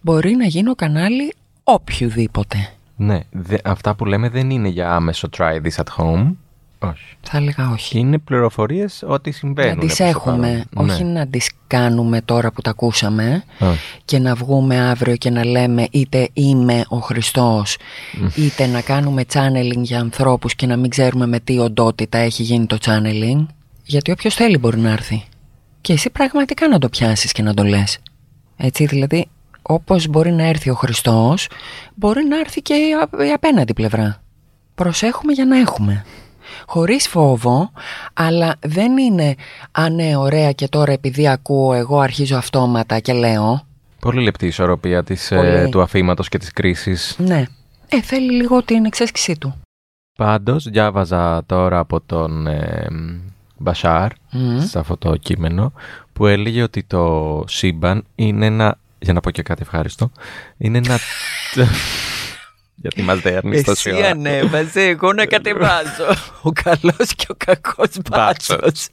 μπορεί 0.00 0.34
να 0.34 0.44
γίνω 0.46 0.74
κανάλι 0.74 1.32
οποιοδήποτε. 1.64 2.56
Ναι. 2.96 3.20
Δε- 3.30 3.56
αυτά 3.64 3.94
που 3.94 4.04
λέμε 4.04 4.28
δεν 4.28 4.50
είναι 4.50 4.68
για 4.68 4.94
άμεσο 4.94 5.28
try 5.36 5.52
this 5.62 5.82
at 5.84 6.02
home. 6.04 6.32
Όχι. 6.78 7.04
Θα 7.20 7.36
έλεγα 7.36 7.70
όχι. 7.70 7.98
Είναι 7.98 8.18
πληροφορίες 8.18 9.04
ότι 9.06 9.30
συμβαίνουν. 9.30 9.74
να 9.74 9.80
τις 9.80 9.86
προς 9.96 9.98
το 9.98 10.04
έχουμε, 10.18 10.64
παρόν. 10.74 10.90
όχι 10.90 11.04
Ναι. 11.04 11.12
να 11.12 11.26
τις 11.26 11.50
κάνουμε 11.66 12.20
τώρα 12.20 12.52
που 12.52 12.60
τα 12.60 12.70
ακούσαμε 12.70 13.44
Όχι. 13.58 13.78
και 14.04 14.18
να 14.18 14.34
βγούμε 14.34 14.78
αύριο 14.80 15.16
και 15.16 15.30
να 15.30 15.44
λέμε 15.44 15.86
είτε 15.90 16.28
είμαι 16.32 16.84
ο 16.88 16.96
Χριστός 16.98 17.76
είτε 18.36 18.66
να 18.66 18.80
κάνουμε 18.80 19.24
channeling 19.32 19.76
για 19.82 20.00
ανθρώπους 20.00 20.54
και 20.54 20.66
να 20.66 20.76
μην 20.76 20.90
ξέρουμε 20.90 21.26
με 21.26 21.40
τι 21.40 21.58
οντότητα 21.58 22.18
έχει 22.18 22.42
γίνει 22.42 22.66
το 22.66 22.78
channeling 22.84 23.46
γιατί 23.84 24.10
όποιος 24.10 24.34
θέλει 24.34 24.58
μπορεί 24.58 24.78
να 24.78 24.90
έρθει 24.90 25.24
και 25.80 25.92
εσύ 25.92 26.10
πραγματικά 26.10 26.68
να 26.68 26.78
το 26.78 26.88
πιάσεις 26.88 27.32
και 27.32 27.42
να 27.42 27.54
το 27.54 27.62
λες 27.64 27.98
έτσι 28.56 28.86
δηλαδή 28.86 29.28
όπως 29.62 30.06
μπορεί 30.06 30.32
να 30.32 30.44
έρθει 30.46 30.70
ο 30.70 30.74
Χριστός 30.74 31.48
μπορεί 31.94 32.24
να 32.24 32.38
έρθει 32.38 32.62
και 32.62 32.74
η 32.74 32.92
α- 32.92 33.24
η 33.26 33.30
απέναντι 33.32 33.72
πλευρά 33.72 34.22
προσέχουμε 34.74 35.32
για 35.32 35.44
να 35.44 35.58
έχουμε 35.58 36.04
χωρίς 36.66 37.08
φόβο, 37.08 37.70
αλλά 38.14 38.54
δεν 38.60 38.96
είναι 38.98 39.34
«Α 39.72 39.90
ναι, 39.90 40.16
ωραία 40.16 40.52
και 40.52 40.68
τώρα 40.68 40.92
επειδή 40.92 41.28
ακούω 41.28 41.72
εγώ 41.72 41.98
αρχίζω 41.98 42.36
αυτόματα 42.36 42.98
και 42.98 43.12
λέω». 43.12 43.66
Πολύ 44.00 44.22
λεπτή 44.22 44.44
η 44.44 44.48
ισορροπία 44.48 45.04
της, 45.04 45.30
ε, 45.30 45.36
Πολύ. 45.36 45.68
του 45.68 45.82
αφήματος 45.82 46.28
και 46.28 46.38
της 46.38 46.52
κρίσης. 46.52 47.16
Ναι. 47.18 47.44
Ε, 47.88 48.00
θέλει 48.02 48.32
λίγο 48.32 48.62
την 48.62 48.84
εξέσκησή 48.84 49.38
του. 49.38 49.54
Πάντως, 50.16 50.64
διάβαζα 50.64 51.42
τώρα 51.46 51.78
από 51.78 52.00
τον 52.00 52.46
ε, 52.46 52.86
Μπασάρ, 53.56 54.10
Μμ. 54.30 54.60
σε 54.60 54.78
αυτό 54.78 54.96
το 54.96 55.16
κείμενο, 55.16 55.72
που 56.12 56.26
έλεγε 56.26 56.62
ότι 56.62 56.82
το 56.82 57.44
σύμπαν 57.46 58.04
είναι 58.14 58.46
ένα... 58.46 58.78
Για 58.98 59.12
να 59.12 59.20
πω 59.20 59.30
και 59.30 59.42
κάτι 59.42 59.62
ευχάριστο. 59.62 60.10
Είναι 60.56 60.78
ένα... 60.78 60.98
Γιατί 62.80 63.02
μας 63.02 63.20
δέρνεις 63.20 63.62
τόση 63.64 63.92
ώρα. 63.92 64.08
ανέβαζε, 64.08 64.82
εγώ 64.82 65.12
να 65.12 65.26
κατεβάζω. 65.26 66.06
Ο 66.42 66.50
καλός 66.52 67.14
και 67.16 67.26
ο 67.28 67.34
κακός 67.36 67.90
μπάτσος. 68.10 68.88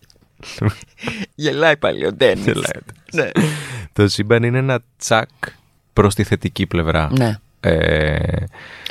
Γελάει 1.36 1.78
πάλι 1.78 2.06
ο 2.06 2.14
Ντένις. 2.14 2.46
Γελάει. 2.46 2.82
Ναι. 3.14 3.30
Το 3.94 4.08
σύμπαν 4.08 4.44
είναι 4.44 4.58
ένα 4.58 4.80
τσακ 4.98 5.30
προς 5.94 6.16
τη 6.16 6.24
θετική 6.24 6.66
πλευρά. 6.68 7.10
ναι, 7.18 7.36
Ε, 7.60 8.18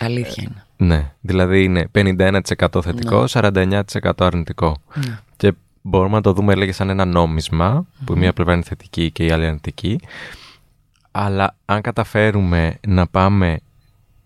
αλήθεια 0.01 0.43
είναι. 0.47 0.65
ναι, 0.77 1.13
δηλαδή 1.21 1.65
είναι 1.65 1.89
51% 1.95 2.83
θετικό, 2.83 3.25
49% 3.29 3.83
αρνητικό. 4.19 4.77
Ναι. 4.95 5.19
Και 5.37 5.53
μπορούμε 5.83 6.15
να 6.15 6.21
το 6.23 6.33
δούμε 6.33 6.53
έλεγε 6.53 6.73
σαν 6.73 6.89
ένα 6.91 7.05
νόμισμα, 7.05 7.87
που 8.05 8.13
η 8.15 8.19
μία 8.19 8.33
πλευρά 8.33 8.55
είναι 8.55 8.63
θετική 8.63 9.11
και 9.11 9.25
η 9.25 9.31
άλλη 9.31 9.47
αρνητική. 9.47 10.01
Αλλά 11.11 11.57
αν 11.65 11.81
καταφέρουμε 11.81 12.75
να 12.87 13.07
πάμε 13.07 13.59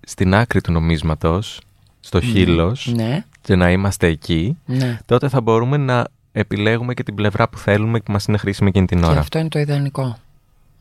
στην 0.09 0.35
άκρη 0.35 0.61
του 0.61 0.73
νομίσματος, 0.73 1.61
στο 2.01 2.21
χείλος, 2.21 2.93
Ναι, 2.95 3.25
και 3.41 3.57
να 3.57 3.71
είμαστε 3.71 4.07
εκεί, 4.07 4.59
ναι. 4.67 4.99
τότε 5.07 5.29
θα 5.29 5.41
μπορούμε 5.41 5.77
να 5.77 6.07
επιλέγουμε 6.33 6.95
και 6.95 7.03
την 7.03 7.15
πλευρά 7.15 7.49
που 7.49 7.59
θέλουμε 7.59 7.99
και 7.99 8.13
μας 8.13 8.25
είναι 8.25 8.37
χρήσιμη 8.39 8.69
εκείνη 8.69 8.87
την 8.87 9.01
Και 9.01 9.07
ώρα. 9.07 9.21
αυτό 9.21 9.39
είναι 9.39 9.49
το 9.49 9.59
ιδανικό. 9.59 10.19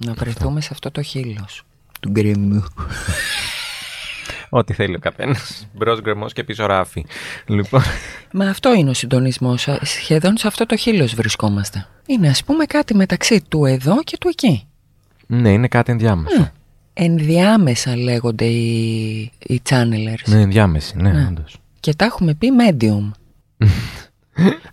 Να 0.06 0.14
βρεθούμε 0.14 0.62
σε 0.62 0.70
αυτό 0.72 0.92
το 0.92 1.02
χείλος. 1.02 1.64
Του 2.00 2.10
γκρεμού. 2.10 2.64
Ό,τι 4.50 4.74
θέλει 4.74 4.96
ο 4.96 5.00
καθένας. 5.00 5.68
Μπρος 5.74 6.02
γκρεμός 6.02 6.34
και 6.34 6.44
πίσω 6.44 6.66
ράφι. 6.66 7.06
Λοιπόν, 7.46 7.82
Μα 8.34 8.50
αυτό 8.50 8.74
είναι 8.74 8.90
ο 8.90 8.94
συντονισμός. 8.94 9.68
Α, 9.68 9.80
Σχεδόν 9.84 10.38
σε 10.38 10.48
αυτό 10.48 10.66
το 10.66 10.76
χείλος 10.76 11.14
βρισκόμαστε. 11.16 11.88
Είναι 12.06 12.28
ας 12.30 12.44
πούμε 12.44 12.66
κάτι 12.66 12.96
μεταξύ 12.96 13.42
του 13.48 13.66
εδώ 13.66 14.04
και 14.04 14.18
του 14.20 14.28
εκεί. 14.28 14.68
ναι, 15.28 15.52
είναι 15.52 15.68
κάτι 15.68 15.92
ενδιάμεσο. 15.92 16.52
Ενδιάμεσα 17.00 17.96
λέγονται 17.98 18.46
οι, 18.46 19.20
οι 19.48 19.62
channelers. 19.70 20.24
Ναι, 20.26 20.42
ενδιάμεση, 20.42 20.98
ναι, 20.98 21.12
Ναι. 21.12 21.26
όντως. 21.28 21.56
Και 21.80 21.94
τα 21.94 22.06
έχουμε 22.06 22.34
πει 22.34 22.48
medium. 22.60 23.12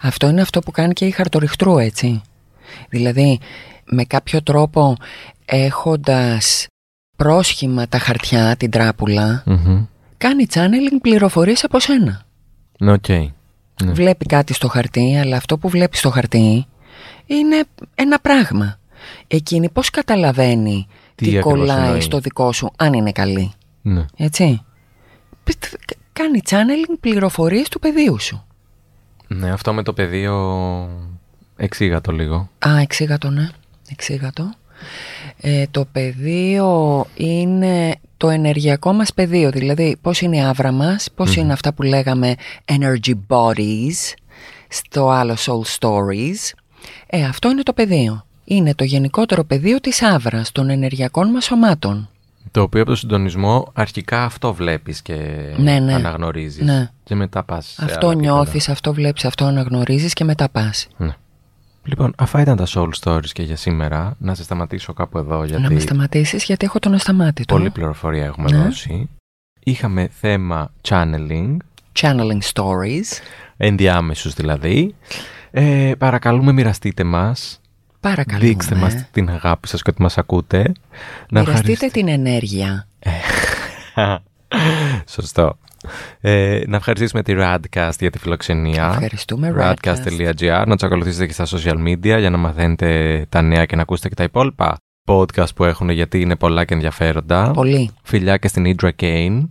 αυτό 0.01 0.29
είναι 0.29 0.41
αυτό 0.41 0.61
που 0.61 0.71
κάνει 0.71 0.93
και 0.93 1.05
η 1.07 1.11
χαρτοριχτρού 1.11 1.79
έτσι. 1.79 2.21
Δηλαδή 2.89 3.39
με 3.85 4.05
κάποιο 4.05 4.43
τρόπο 4.43 4.97
έχοντας 5.45 6.67
πρόσχημα 7.17 7.89
τα 7.89 7.99
χαρτιά, 7.99 8.57
την 8.57 8.71
τράπουλα, 8.71 9.43
Μμμ. 9.47 9.85
κάνει 10.17 10.47
channeling 10.55 10.99
πληροφορίες 11.03 11.65
από 11.65 11.81
σένα. 11.81 12.23
Ναι, 12.79 12.93
οκ. 12.93 13.09
Ναι. 13.09 13.93
Βλέπει 13.93 14.27
κάτι 14.27 14.53
στο 14.55 14.69
χαρτί, 14.69 15.17
αλλά 15.17 15.37
αυτό 15.37 15.59
που 15.59 15.69
βλέπει 15.69 15.97
στο 15.97 16.11
χαρτί 16.11 16.67
είναι 17.27 17.65
ένα 17.95 18.19
πράγμα. 18.19 18.79
Εκείνη 19.27 19.69
πώς 19.71 19.91
καταλαβαίνει 19.91 20.87
Τι 21.15 21.25
τι, 21.25 21.39
ακριβώς 21.39 21.59
κολλάει 21.59 21.85
εννοείς; 21.87 22.05
στο 22.05 22.19
δικό 22.21 22.53
σου, 22.53 22.71
αν 22.77 22.93
είναι 22.93 23.13
καλή. 23.13 23.53
Ναι. 23.83 24.05
Έτσι. 24.17 24.63
Π- 25.45 25.59
κα- 25.85 25.97
Κάνει 26.13 26.41
channeling 26.51 26.97
πληροφορίες 27.01 27.69
του 27.69 27.79
πεδίου 27.79 28.21
σου. 28.21 28.45
Ναι, 29.27 29.51
αυτό 29.51 29.73
με 29.73 29.83
το 29.83 29.93
πεδίο 29.93 30.35
εξήγα 31.57 32.01
το 32.01 32.13
λίγο. 32.13 32.49
Α, 32.67 32.79
εξήγατο, 32.81 33.31
ναι. 33.31 33.49
Εξήγατο. 33.91 34.55
Ε, 35.41 35.65
το 35.71 35.85
πεδίο 35.93 37.07
είναι 37.17 37.95
το 38.17 38.29
ενεργειακό 38.29 38.93
μας 38.93 39.15
πεδίο, 39.15 39.51
δηλαδή 39.51 39.97
πώς 40.01 40.21
είναι 40.21 40.37
η 40.37 40.41
άβρα 40.41 40.73
μας, 40.73 41.09
πώς 41.15 41.37
είναι 41.37 41.53
αυτά 41.53 41.73
που 41.75 41.83
λέγαμε 41.83 42.35
energy 42.65 43.13
bodies 43.29 44.13
στο 44.69 45.09
άλλο 45.09 45.35
soul 45.39 45.79
stories 45.79 46.53
Ε, 47.07 47.25
αυτό 47.25 47.51
είναι 47.51 47.63
το 47.63 47.73
πεδίο. 47.73 48.27
Είναι 48.45 48.75
το 48.75 48.85
γενικότερο 48.85 49.45
πεδίο 49.45 49.81
της 49.81 50.03
άβρας 50.03 50.53
των 50.53 50.71
ενεργειακών 50.71 51.31
μας 51.31 51.45
σωμάτων. 51.45 52.09
Το 52.51 52.63
οποίο 52.63 52.81
από 52.81 52.91
το 52.91 52.97
συντονισμό 52.97 53.71
αρχικά 53.73 54.25
αυτό 54.25 54.55
βλέπεις 54.55 55.03
και 55.03 55.15
Ναι, 55.57 55.79
ναι. 55.79 55.95
αναγνωρίζεις. 55.95 56.65
Ναι. 56.65 56.91
Και 57.05 57.15
μετά 57.15 57.43
πας 57.45 57.67
σε 57.67 57.85
αυτό 57.85 58.07
άλλα 58.07 58.13
επίπεδα. 58.17 58.35
νιώθεις, 58.35 58.69
αυτό 58.69 58.93
βλέπεις, 58.95 59.25
αυτό 59.25 59.45
αναγνωρίζεις 59.45 60.13
και 60.13 60.25
μετά 60.25 60.49
πας. 60.49 60.89
Ναι. 60.97 61.15
Λοιπόν, 61.85 62.13
αυτά 62.17 62.41
ήταν 62.41 62.57
τα 62.57 62.67
soul 62.69 62.89
stories 63.01 63.27
και 63.33 63.43
για 63.43 63.57
σήμερα. 63.57 64.17
Να 64.19 64.35
σε 64.35 64.43
σταματήσω 64.43 64.93
κάπου 64.93 65.19
εδώ 65.19 65.45
γιατί 65.45 65.63
Να 65.63 65.71
με 65.71 65.79
σταματήσεις 65.81 66.45
γιατί 66.45 66.65
έχω 66.65 66.79
τον 66.79 66.95
ασταμάτητο. 66.95 67.55
πολλή 67.55 67.71
πληροφορία 67.71 68.25
έχουμε 68.25 68.51
Ναι. 68.51 68.65
δώσει. 68.65 69.09
Είχαμε 69.65 70.09
θέμα 70.21 70.71
channeling, 70.89 71.57
Channeling 72.01 72.39
stories. 72.53 73.21
ενδιάμεσους 73.57 74.35
δηλαδή. 74.35 74.95
Ε, 75.51 75.93
παρακαλούμε 75.99 76.53
μοιραστείτε 76.53 77.05
μας. 77.05 77.61
Παρακαλούμε. 78.09 78.49
Δείξτε 78.49 78.75
μας 78.75 78.95
την 79.13 79.29
αγάπη 79.31 79.69
σας 79.69 79.83
και 79.83 79.91
ότι 79.91 80.03
μας 80.03 80.19
ακούτε. 80.19 80.73
Να 81.31 81.41
Μοιραστείτε 81.41 81.73
ευχαριστ- 81.73 81.93
την 81.99 82.09
ενέργεια. 82.09 82.87
Σωστό. 85.09 85.59
Ε, 86.21 86.61
να 86.67 86.77
ευχαριστήσουμε 86.77 87.23
τη 87.23 87.35
Radcast 87.37 87.91
για 87.99 88.11
τη 88.11 88.19
φιλοξενία. 88.19 88.89
Ευχαριστούμε, 88.93 89.55
Radcast. 89.59 89.75
Radcast.gr. 89.83 90.65
Να 90.67 90.75
τους 90.77 90.83
ακολουθήσετε 90.83 91.27
και 91.27 91.33
στα 91.33 91.47
social 91.47 91.77
media 91.89 92.17
για 92.19 92.31
να 92.31 92.37
μαθαίνετε 92.37 93.27
τα 93.29 93.43
νέα 93.43 93.65
και 93.65 93.77
να 93.77 93.83
ακούσετε 93.83 94.09
και 94.09 94.15
τα 94.15 94.23
υπόλοιπα 94.23 94.77
podcast 95.09 95.55
που 95.55 95.65
έχουν 95.65 95.89
γιατί 95.91 96.21
είναι 96.21 96.37
πολλά 96.37 96.65
και 96.65 96.75
ενδιαφέροντα. 96.75 97.51
Πολύ. 97.51 97.91
Φιλιά 98.03 98.37
και 98.37 98.49
στην 98.49 98.75
Idra 98.77 98.91
Kane. 99.01 99.47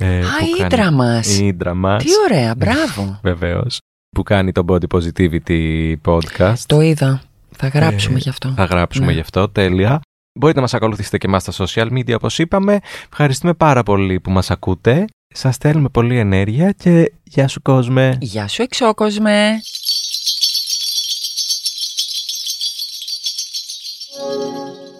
Ε, 0.00 0.18
Α, 0.18 0.20
που 0.38 0.46
η 0.56 0.58
κάνει- 0.58 0.72
ύδρα 0.72 0.90
μας. 0.90 1.38
Η 1.38 1.56
Idra 1.58 1.72
μας. 1.74 2.02
Τι 2.04 2.10
ωραία, 2.30 2.54
μπράβο. 2.54 3.18
Βεβαίως. 3.30 3.78
Που 4.16 4.22
κάνει 4.22 4.52
το 4.52 4.64
Body 4.68 4.98
Positivity 4.98 5.92
podcast. 6.04 6.58
Το 6.66 6.80
είδα. 6.80 7.20
Θα 7.56 7.68
γράψουμε 7.68 8.16
Ε, 8.16 8.20
γι' 8.20 8.28
αυτό. 8.28 8.52
Θα 8.56 8.64
γράψουμε 8.64 9.06
Ναι. 9.06 9.12
γι' 9.12 9.20
αυτό, 9.20 9.48
τέλεια. 9.48 10.00
Μπορείτε 10.38 10.58
να 10.58 10.64
μας 10.64 10.74
ακολουθήσετε 10.74 11.18
και 11.18 11.26
εμάς 11.26 11.42
στα 11.42 11.66
social 11.66 11.92
media 11.92 12.14
όπως 12.14 12.38
είπαμε. 12.38 12.78
Ευχαριστούμε 13.10 13.54
πάρα 13.54 13.82
πολύ 13.82 14.20
που 14.20 14.30
μας 14.30 14.50
ακούτε. 14.50 15.04
Σας 15.34 15.54
στέλνουμε 15.54 15.88
πολύ 15.88 16.18
ενέργεια 16.18 16.70
και 16.72 17.12
γεια 17.22 17.48
σου 17.48 17.62
κόσμε. 17.62 18.18
Γεια 18.20 18.48
σου 18.48 18.62
εξώκοσμε. 18.62 19.60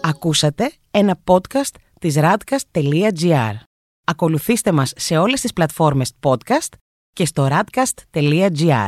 Ακούσατε 0.01 0.71
ένα 0.91 1.19
podcast 1.25 1.75
της 1.99 2.15
radcast.gr. 2.17 3.53
Ακολουθήστε 4.05 4.71
μας 4.71 4.93
σε 4.95 5.17
όλες 5.17 5.41
τις 5.41 5.53
πλατφόρμες 5.53 6.11
podcast 6.21 6.73
και 7.13 7.25
στο 7.25 7.47
radcast.gr. 7.51 8.87